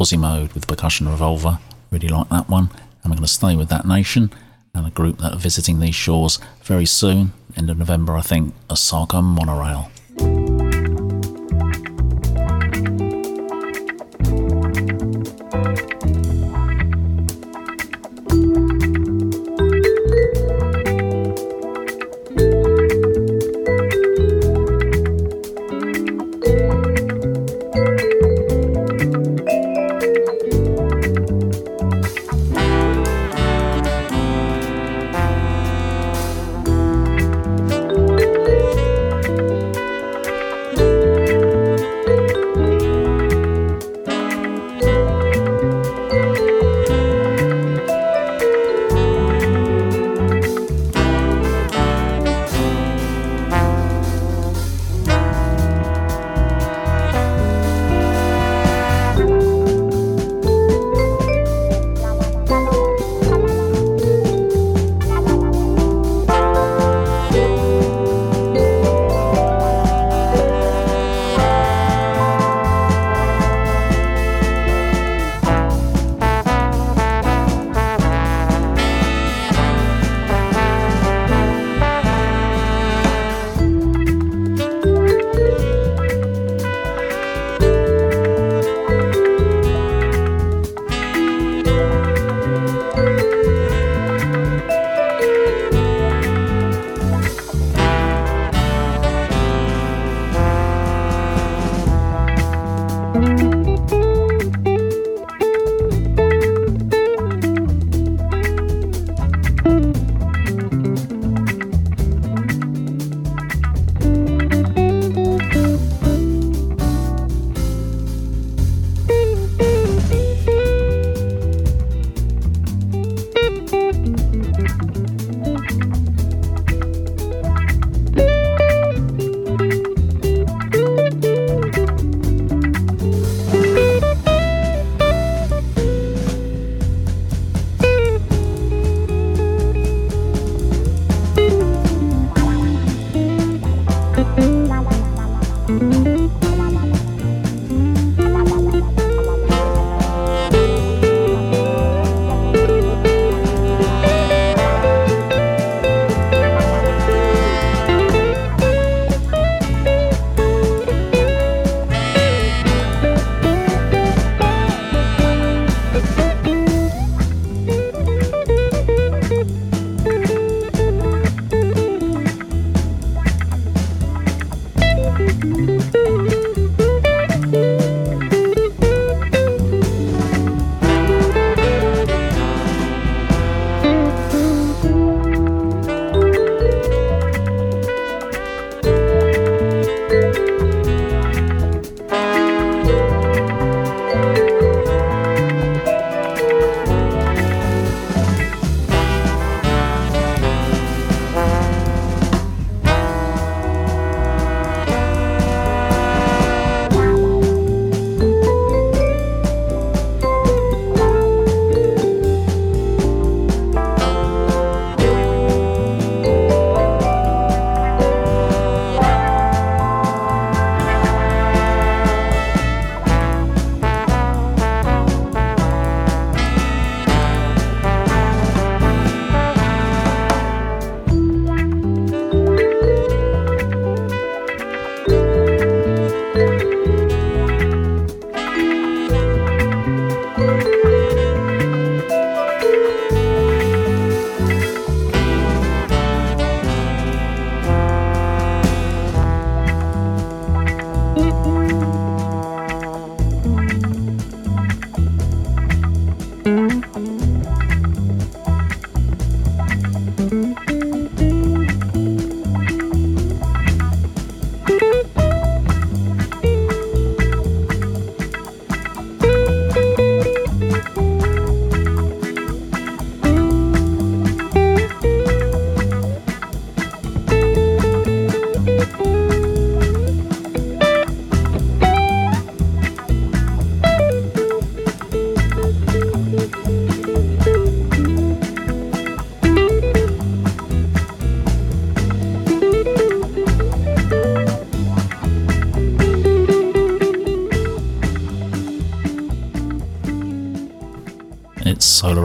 Quasimode 0.00 0.54
with 0.54 0.66
Percussion 0.66 1.10
Revolver. 1.10 1.58
Really 1.90 2.08
like 2.08 2.30
that 2.30 2.48
one. 2.48 2.70
And 3.02 3.10
we're 3.12 3.16
going 3.16 3.26
to 3.26 3.28
stay 3.28 3.54
with 3.54 3.68
that 3.68 3.86
nation 3.86 4.32
and 4.74 4.86
a 4.86 4.90
group 4.90 5.18
that 5.18 5.34
are 5.34 5.38
visiting 5.38 5.78
these 5.78 5.94
shores 5.94 6.38
very 6.62 6.86
soon, 6.86 7.34
end 7.54 7.68
of 7.68 7.76
November, 7.76 8.16
I 8.16 8.22
think, 8.22 8.54
Osaka 8.70 9.20
Monorail. 9.20 9.90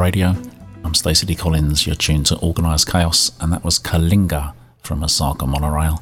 Radio. 0.06 0.36
I'm 0.84 0.94
Stacey 0.94 1.26
D. 1.26 1.34
Collins, 1.34 1.88
you're 1.88 1.96
tuned 1.96 2.28
to 2.28 2.38
Organised 2.38 2.88
Chaos, 2.88 3.32
and 3.42 3.52
that 3.52 3.64
was 3.64 3.80
Kalinga 3.80 4.54
from 4.84 5.04
Osaka 5.04 5.48
Monorail. 5.48 6.00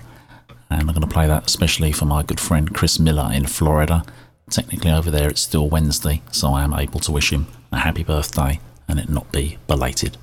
And 0.69 0.81
I'm 0.81 0.88
going 0.88 0.99
to 0.99 1.07
play 1.07 1.25
that 1.25 1.47
especially 1.47 1.93
for 1.93 2.03
my 2.03 2.21
good 2.21 2.41
friend 2.41 2.75
Chris 2.75 2.99
Miller 2.99 3.31
in 3.34 3.45
Florida. 3.45 4.03
Technically, 4.49 4.91
over 4.91 5.09
there 5.09 5.30
it's 5.30 5.39
still 5.39 5.69
Wednesday, 5.69 6.21
so 6.34 6.49
I 6.49 6.65
am 6.65 6.73
able 6.73 6.99
to 6.99 7.13
wish 7.13 7.31
him 7.31 7.47
a 7.71 7.77
happy 7.77 8.03
birthday 8.03 8.59
and 8.89 8.99
it 8.99 9.07
not 9.07 9.31
be 9.31 9.57
belated. 9.67 10.17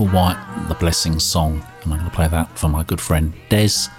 Michael 0.00 0.18
White, 0.18 0.66
The 0.68 0.74
Blessing 0.76 1.18
Song. 1.18 1.62
And 1.82 1.92
I'm 1.92 1.98
going 1.98 2.10
to 2.10 2.16
play 2.16 2.26
that 2.26 2.58
for 2.58 2.68
my 2.68 2.82
good 2.82 3.02
friend 3.02 3.34
Des. 3.50 3.90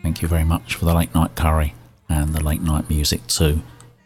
Thank 0.00 0.22
you 0.22 0.28
very 0.28 0.44
much 0.44 0.76
for 0.76 0.84
the 0.84 0.94
late 0.94 1.12
night 1.12 1.34
curry 1.34 1.74
and 2.08 2.32
the 2.32 2.40
late 2.40 2.62
night 2.62 2.88
music 2.88 3.26
too. 3.26 3.60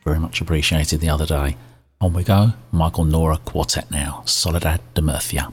Very 0.07 0.19
much 0.19 0.41
appreciated 0.41 1.01
the 1.01 1.11
other 1.11 1.27
day. 1.27 1.59
On 2.01 2.15
we 2.15 2.25
go, 2.25 2.55
Michael 2.73 3.05
Nora 3.05 3.37
Quartet 3.37 3.91
now, 3.91 4.23
Soledad 4.25 4.81
de 4.95 5.03
Murcia. 5.03 5.53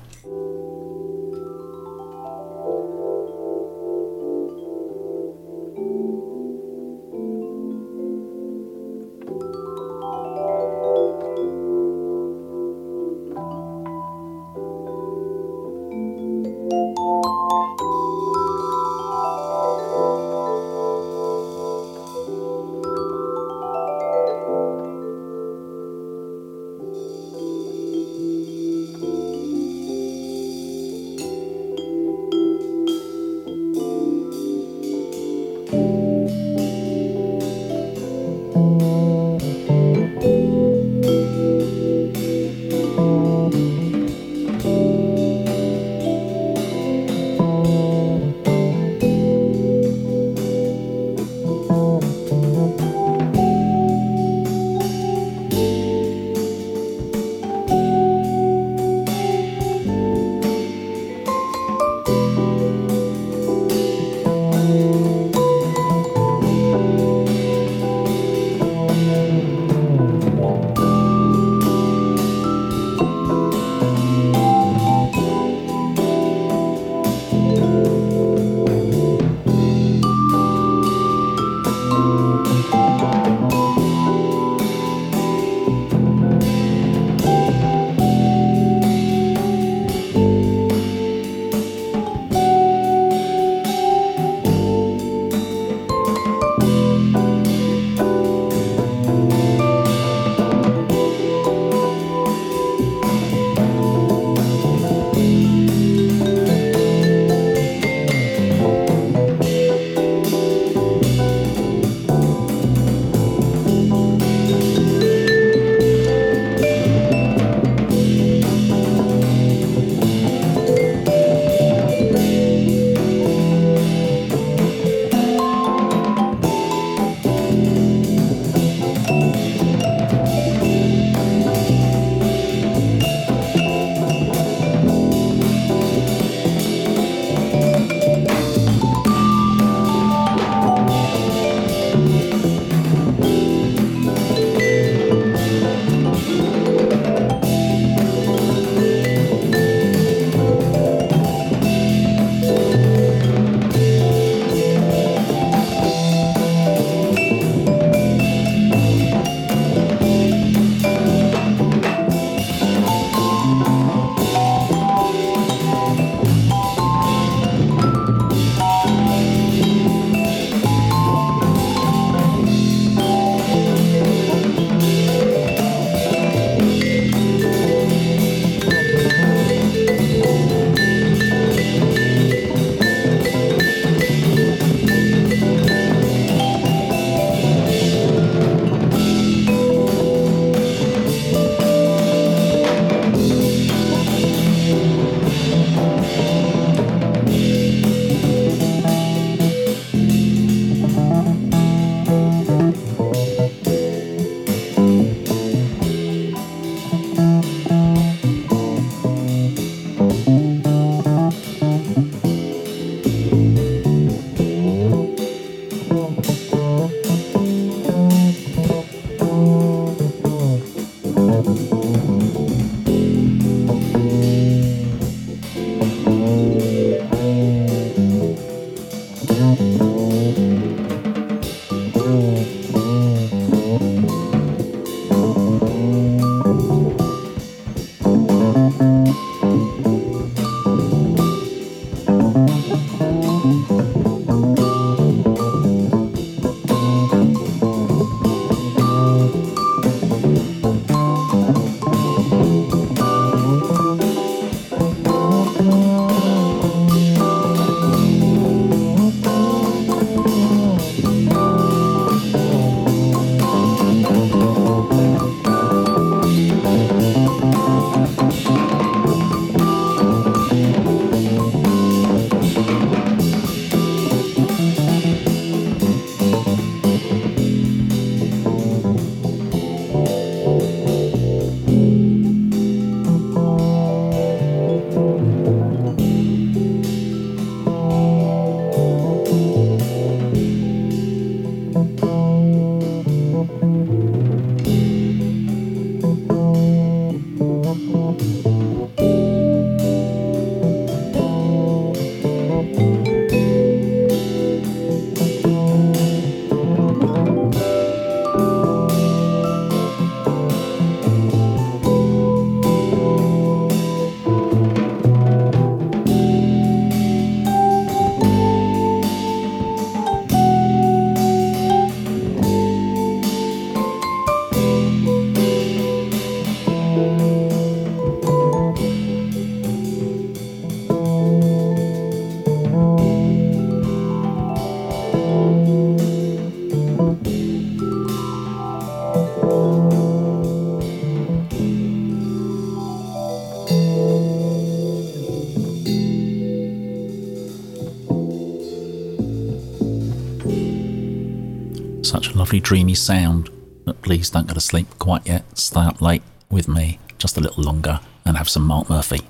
Lovely 352.51 352.59
dreamy 352.59 352.93
sound. 352.93 353.49
But 353.85 354.01
please 354.01 354.29
don't 354.29 354.45
go 354.45 354.53
to 354.53 354.59
sleep 354.59 354.87
quite 354.99 355.25
yet. 355.25 355.57
Stay 355.57 355.79
up 355.79 356.01
late 356.01 356.21
with 356.49 356.67
me 356.67 356.99
just 357.17 357.37
a 357.37 357.39
little 357.39 357.63
longer 357.63 358.01
and 358.25 358.35
have 358.35 358.49
some 358.49 358.63
Mark 358.63 358.89
Murphy. 358.89 359.21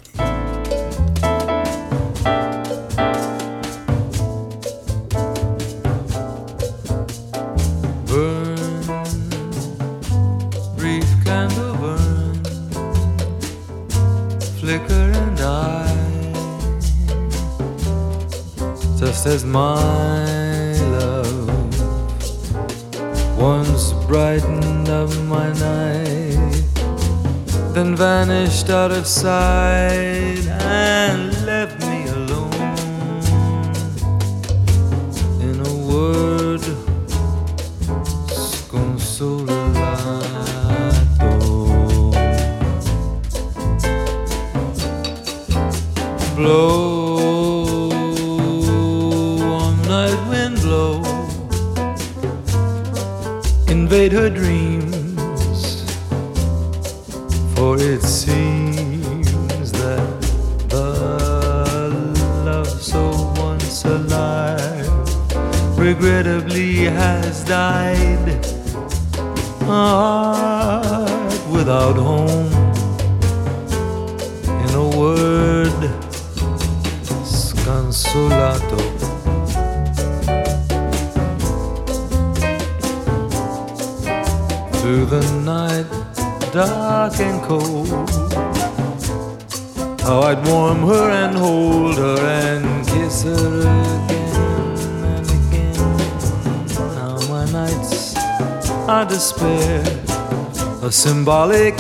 A 101.32 101.71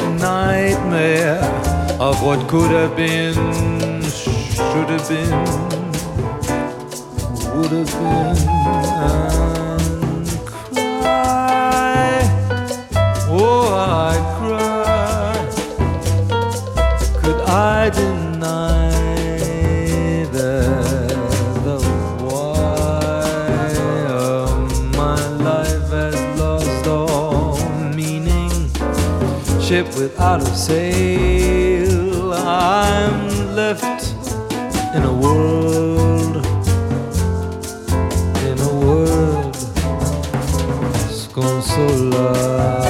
Ship 29.82 29.96
without 29.96 30.42
a 30.44 30.46
sail, 30.46 32.34
I'm 32.34 33.56
left 33.56 34.14
in 34.96 35.02
a 35.02 35.12
world, 35.12 36.46
in 38.46 38.60
a 38.60 38.74
world, 38.86 39.56
sconsolato. 41.10 42.81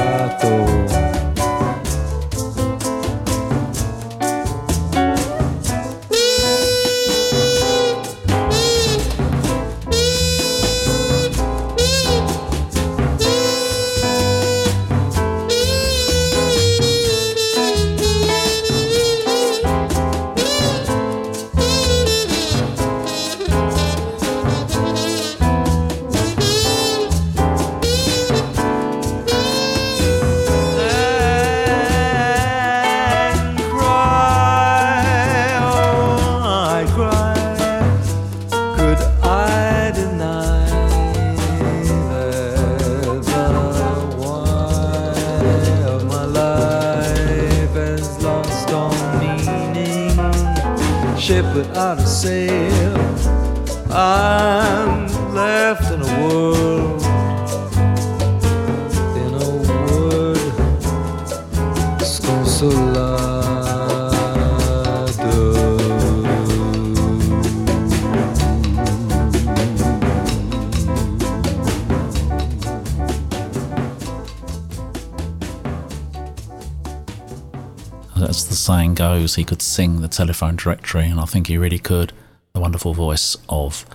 He 79.25 79.43
could 79.43 79.61
sing 79.61 80.01
the 80.01 80.07
telephone 80.07 80.55
directory, 80.55 81.05
and 81.05 81.19
I 81.19 81.25
think 81.25 81.47
he 81.47 81.57
really 81.57 81.79
could. 81.79 82.13
The 82.53 82.59
wonderful 82.59 82.93
voice 82.93 83.37
of 83.47 83.85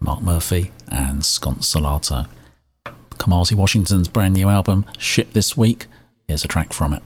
Mark 0.00 0.22
Murphy 0.22 0.72
and 0.90 1.24
Scott 1.24 1.58
Sconsolato. 1.58 2.28
Kamasi 3.10 3.54
Washington's 3.54 4.08
brand 4.08 4.34
new 4.34 4.48
album, 4.48 4.84
shipped 4.98 5.32
this 5.32 5.56
week. 5.56 5.86
Here's 6.28 6.44
a 6.44 6.48
track 6.48 6.72
from 6.72 6.92
it. 6.92 7.02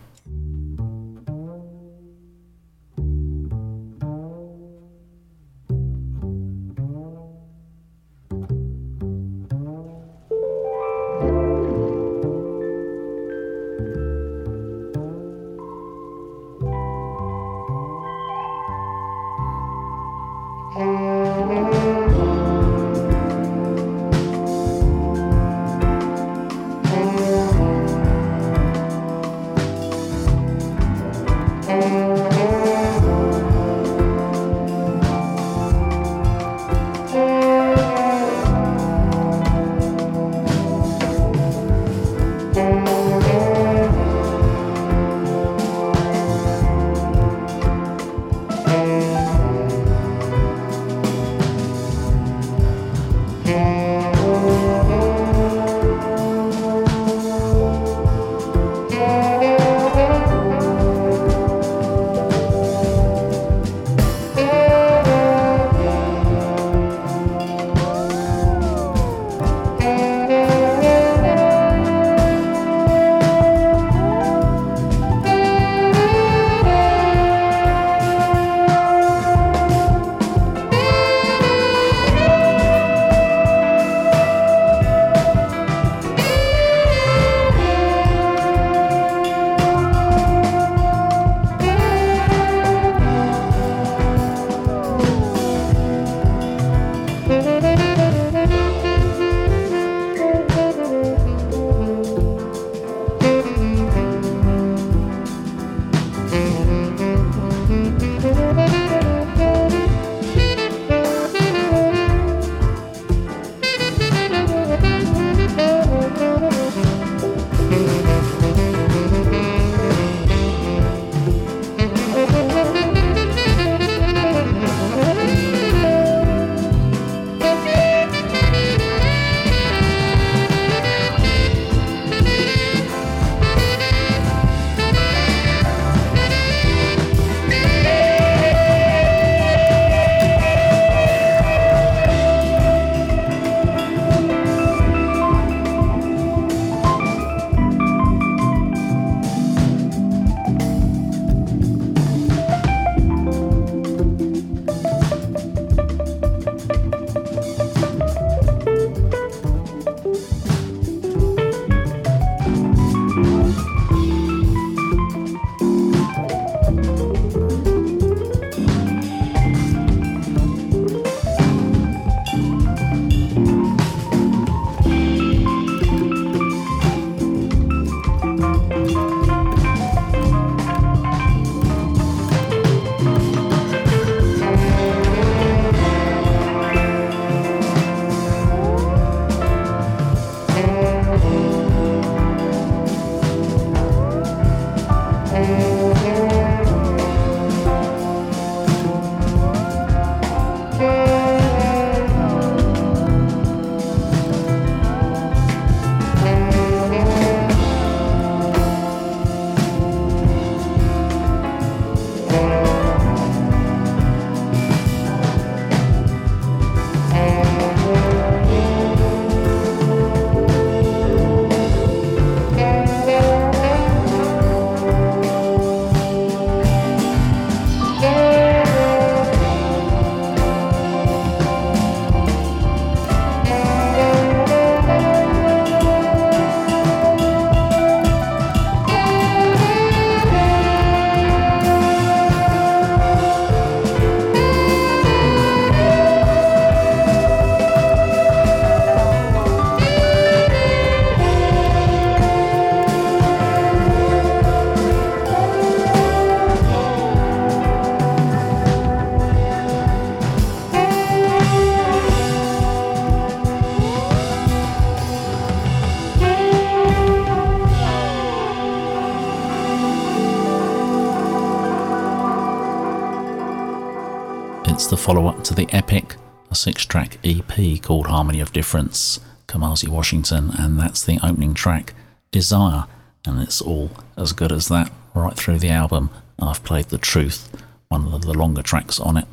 Follow 275.01 275.27
up 275.27 275.43
to 275.43 275.55
the 275.55 275.67
epic, 275.73 276.17
a 276.51 276.55
six 276.55 276.85
track 276.85 277.17
EP 277.25 277.81
called 277.81 278.07
Harmony 278.07 278.39
of 278.41 278.53
Difference, 278.53 279.19
Kamasi 279.49 279.89
Washington, 279.89 280.51
and 280.59 280.79
that's 280.79 281.03
the 281.03 281.19
opening 281.23 281.55
track, 281.55 281.95
Desire, 282.31 282.85
and 283.25 283.41
it's 283.41 283.63
all 283.63 283.91
as 284.19 284.35
good 284.35 284.53
as 284.53 284.69
that 284.69 284.93
right 285.15 285.35
through 285.35 285.59
the 285.59 285.71
album. 285.71 286.11
I've 286.39 286.63
played 286.65 286.91
The 286.91 286.99
Truth, 286.99 287.51
one 287.89 288.13
of 288.13 288.27
the 288.27 288.35
longer 288.35 288.63
tracks 288.63 289.01
on 289.01 289.17
it, 289.17 289.25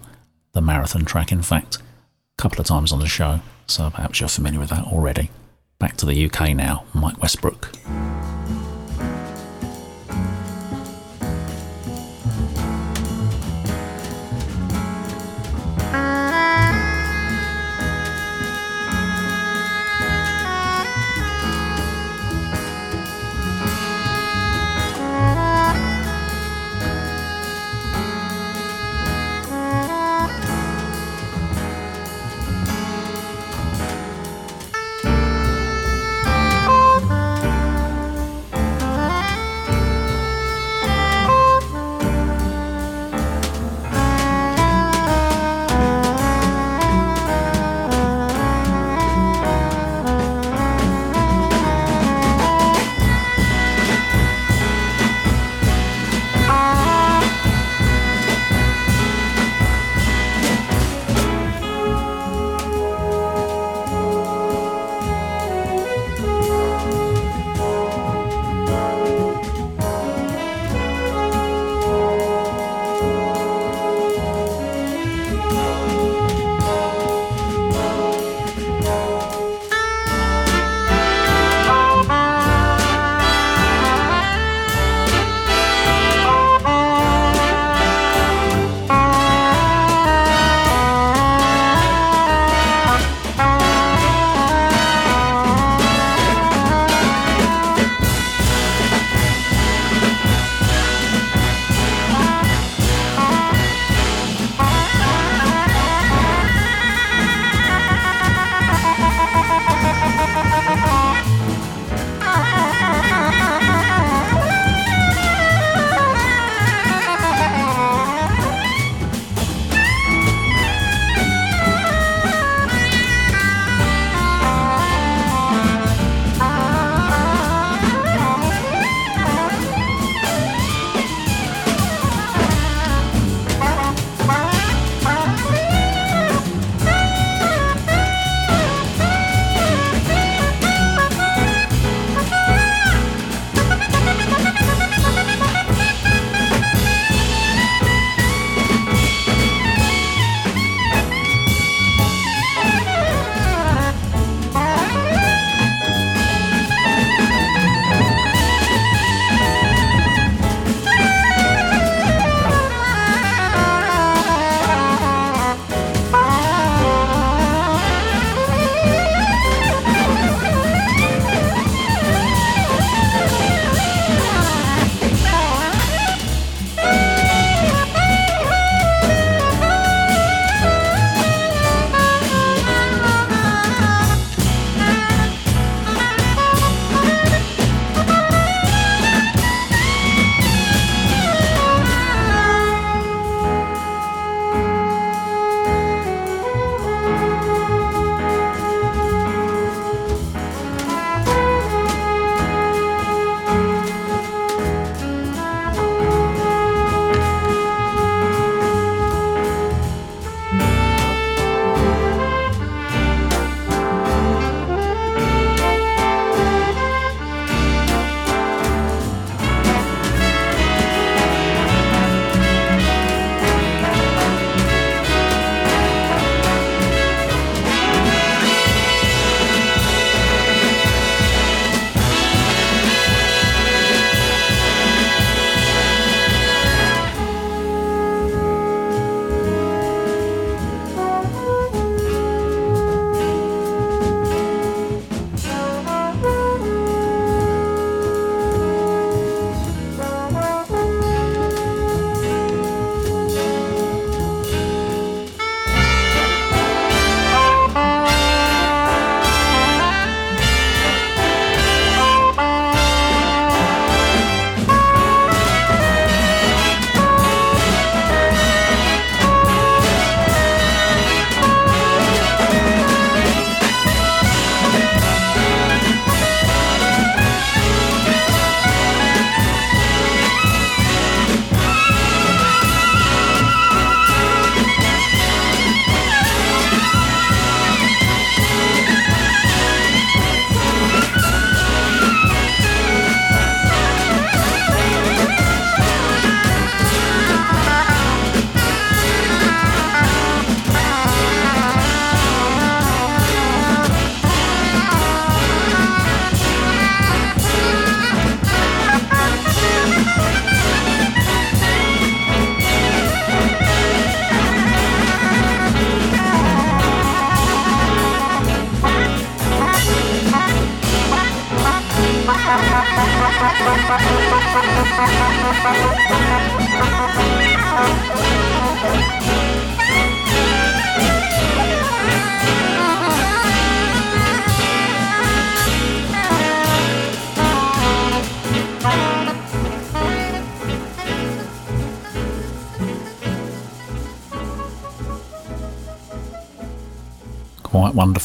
the 0.53 0.61
marathon 0.61 1.03
track, 1.03 1.33
in 1.33 1.41
fact, 1.41 1.75
a 1.75 2.41
couple 2.41 2.61
of 2.61 2.65
times 2.65 2.93
on 2.93 2.99
the 2.99 3.07
show, 3.07 3.41
so 3.67 3.89
perhaps 3.89 4.21
you're 4.21 4.29
familiar 4.29 4.61
with 4.61 4.69
that 4.69 4.85
already. 4.85 5.31
Back 5.79 5.97
to 5.97 6.05
the 6.05 6.25
UK 6.25 6.55
now, 6.55 6.85
Mike 6.93 7.21
Westbrook. 7.21 7.76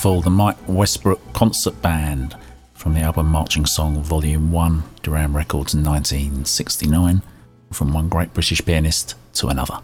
Wonderful. 0.05 0.23
The 0.23 0.37
Mike 0.37 0.57
Westbrook 0.67 1.33
Concert 1.33 1.81
Band 1.81 2.35
from 2.75 2.95
the 2.95 3.03
album 3.03 3.27
Marching 3.27 3.67
Song 3.67 4.03
Volume 4.03 4.51
1, 4.51 4.83
Deram 5.05 5.33
Records 5.33 5.75
in 5.75 5.85
1969, 5.85 7.23
from 7.71 7.93
one 7.93 8.09
great 8.09 8.35
British 8.35 8.65
pianist 8.65 9.15
to 9.35 9.47
another. 9.47 9.79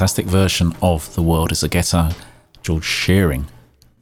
Fantastic 0.00 0.24
version 0.24 0.74
of 0.80 1.14
The 1.14 1.20
World 1.20 1.52
is 1.52 1.62
a 1.62 1.68
Ghetto. 1.68 2.12
George 2.62 2.86
Shearing, 2.86 3.48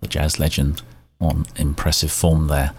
the 0.01 0.07
jazz 0.07 0.39
legend, 0.39 0.81
on 1.21 1.45
impressive 1.57 2.13
form 2.13 2.47
there. 2.47 2.71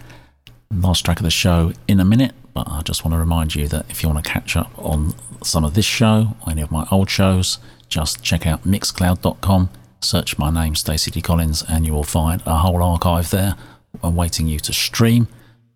Last 0.71 1.03
track 1.03 1.19
of 1.19 1.25
the 1.25 1.29
show 1.29 1.73
in 1.85 1.99
a 1.99 2.05
minute, 2.05 2.31
but 2.53 2.69
I 2.69 2.81
just 2.81 3.03
want 3.03 3.13
to 3.15 3.17
remind 3.17 3.55
you 3.55 3.67
that 3.67 3.89
if 3.89 4.01
you 4.01 4.07
want 4.07 4.23
to 4.23 4.31
catch 4.31 4.55
up 4.55 4.71
on 4.77 5.15
some 5.43 5.65
of 5.65 5.73
this 5.73 5.83
show 5.83 6.37
or 6.47 6.53
any 6.53 6.61
of 6.61 6.71
my 6.71 6.87
old 6.91 7.09
shows, 7.09 7.57
just 7.89 8.23
check 8.23 8.47
out 8.47 8.63
mixcloud.com, 8.63 9.69
search 9.99 10.37
my 10.37 10.49
name, 10.49 10.75
Stacey 10.75 11.11
D. 11.11 11.21
Collins, 11.21 11.61
and 11.67 11.85
you 11.85 11.91
will 11.91 12.05
find 12.05 12.41
a 12.45 12.59
whole 12.59 12.81
archive 12.81 13.31
there 13.31 13.55
awaiting 14.01 14.47
you 14.47 14.59
to 14.59 14.71
stream. 14.71 15.27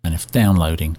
And 0.02 0.14
if 0.14 0.32
downloading 0.32 0.96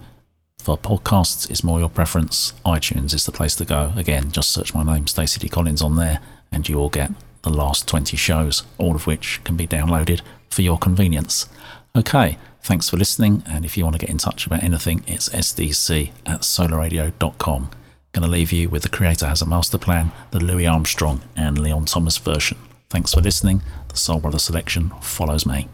for 0.60 0.78
podcasts 0.78 1.50
is 1.50 1.64
more 1.64 1.80
your 1.80 1.90
preference, 1.90 2.54
iTunes 2.64 3.16
is 3.16 3.26
the 3.26 3.32
place 3.32 3.56
to 3.56 3.66
go. 3.66 3.94
Again, 3.96 4.32
just 4.32 4.52
search 4.52 4.76
my 4.76 4.84
name, 4.84 5.08
Stacey 5.08 5.40
D. 5.40 5.50
Collins, 5.50 5.82
on 5.82 5.96
there, 5.96 6.20
and 6.56 6.68
you 6.68 6.78
will 6.78 6.90
get 6.90 7.12
the 7.44 7.52
last 7.52 7.88
20 7.88 8.18
shows, 8.18 8.64
all 8.80 8.96
of 8.96 9.06
which 9.06 9.40
can 9.44 9.56
be 9.56 9.68
downloaded 9.68 10.22
for 10.50 10.64
your 10.64 10.80
convenience. 10.80 11.48
Okay, 11.96 12.40
thanks 12.64 12.90
for 12.90 12.98
listening, 12.98 13.44
and 13.46 13.66
if 13.66 13.78
you 13.78 13.84
want 13.84 13.96
to 13.96 14.00
get 14.00 14.10
in 14.10 14.18
touch 14.18 14.48
about 14.48 14.64
anything, 14.64 15.04
it's 15.06 15.30
sdc 15.30 16.12
at 16.26 16.42
solarradio.com. 16.42 17.70
Going 18.14 18.26
to 18.26 18.32
leave 18.32 18.54
you 18.54 18.70
with 18.70 18.84
The 18.84 18.90
Creator 18.90 19.28
Has 19.28 19.42
a 19.42 19.46
Master 19.46 19.78
Plan, 19.78 20.12
the 20.32 20.40
Louis 20.40 20.66
Armstrong 20.66 21.22
and 21.36 21.60
Leon 21.60 21.86
Thomas 21.86 22.18
version. 22.18 22.58
Thanks 22.90 23.14
for 23.14 23.20
listening. 23.20 23.62
The 23.90 23.98
Soul 23.98 24.20
Brother 24.20 24.40
selection 24.40 24.92
follows 25.02 25.46
me. 25.46 25.68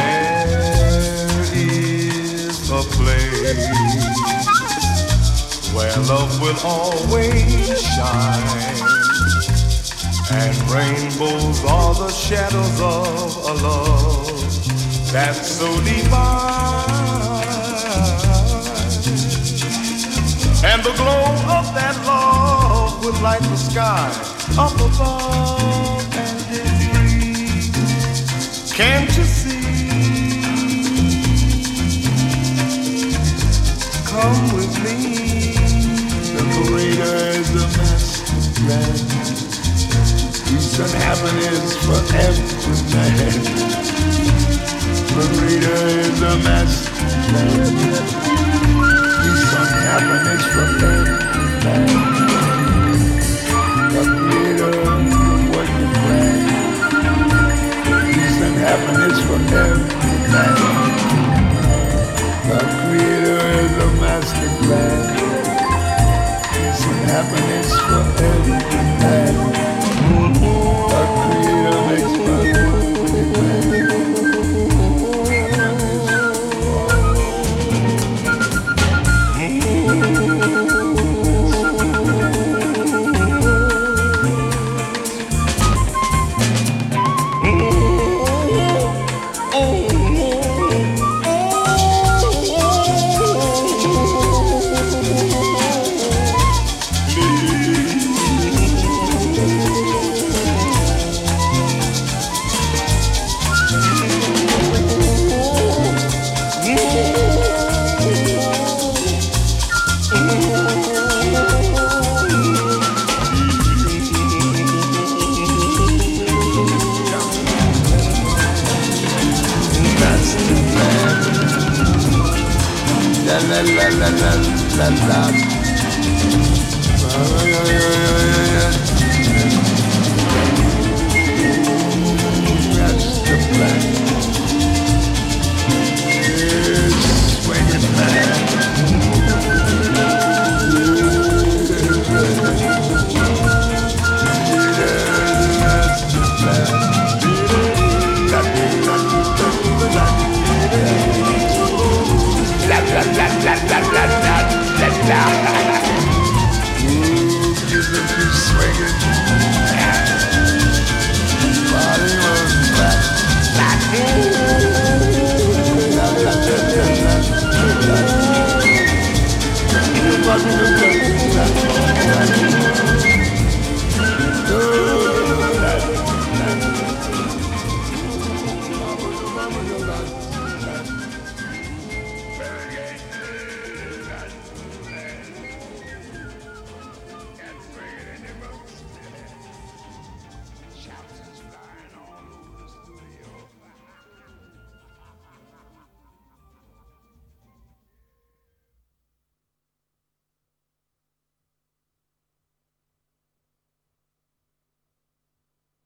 There 0.09 1.45
is 1.55 2.71
a 2.71 2.83
place 2.97 3.69
where 5.75 5.97
love 6.09 6.41
will 6.41 6.59
always 6.65 7.81
shine. 7.83 8.77
And 10.31 10.57
rainbows 10.71 11.65
are 11.65 11.95
the 11.95 12.11
shadows 12.11 12.81
of 12.81 13.37
a 13.45 13.55
love 13.65 13.98
that's 15.13 15.49
so 15.53 15.69
divine. 15.81 16.99
And 20.65 20.83
the 20.83 20.93
glow 20.97 21.25
of 21.57 21.73
that 21.75 21.97
love 22.05 23.05
will 23.05 23.19
light 23.23 23.41
the 23.41 23.57
sky 23.57 24.11
up 24.59 24.75
above 24.75 26.17
and 26.17 26.41
free. 26.51 27.71
Can't 28.75 29.17
you 29.17 29.25
see? 29.25 30.43
Come 34.05 34.43
with 34.53 34.75
me. 34.85 35.55
The 36.35 36.45
Creator 36.53 37.17
is 37.39 37.49
the 37.55 37.67
master 37.79 38.41
plan. 38.61 38.97
Peace 40.45 40.79
and 40.81 40.93
happiness 41.03 41.77
for 41.87 42.01
every 42.17 42.79
man. 42.93 43.69
The 45.19 45.27
reader 45.43 45.83
is 45.99 46.23
a 46.23 46.37
mess. 46.47 46.87
He's 49.25 49.53
unhappiness 49.59 50.45
from 50.55 50.71
men. 50.79 51.07
The 53.95 54.03
reader 54.29 54.75
is 54.79 55.15
what 55.51 55.69
you 55.75 55.87
plan. 55.99 56.39
He's 58.15 58.37
unhappiness 58.49 59.19
from 59.27 59.43
men. 59.51 59.79
The 62.49 62.59
creator 62.79 63.41
is 63.59 63.75
a 63.75 63.91
master 64.01 64.51
plan. 64.63 65.01
He's 66.55 66.81
happiness 67.11 67.71
for 67.75 68.03
every. 68.23 69.48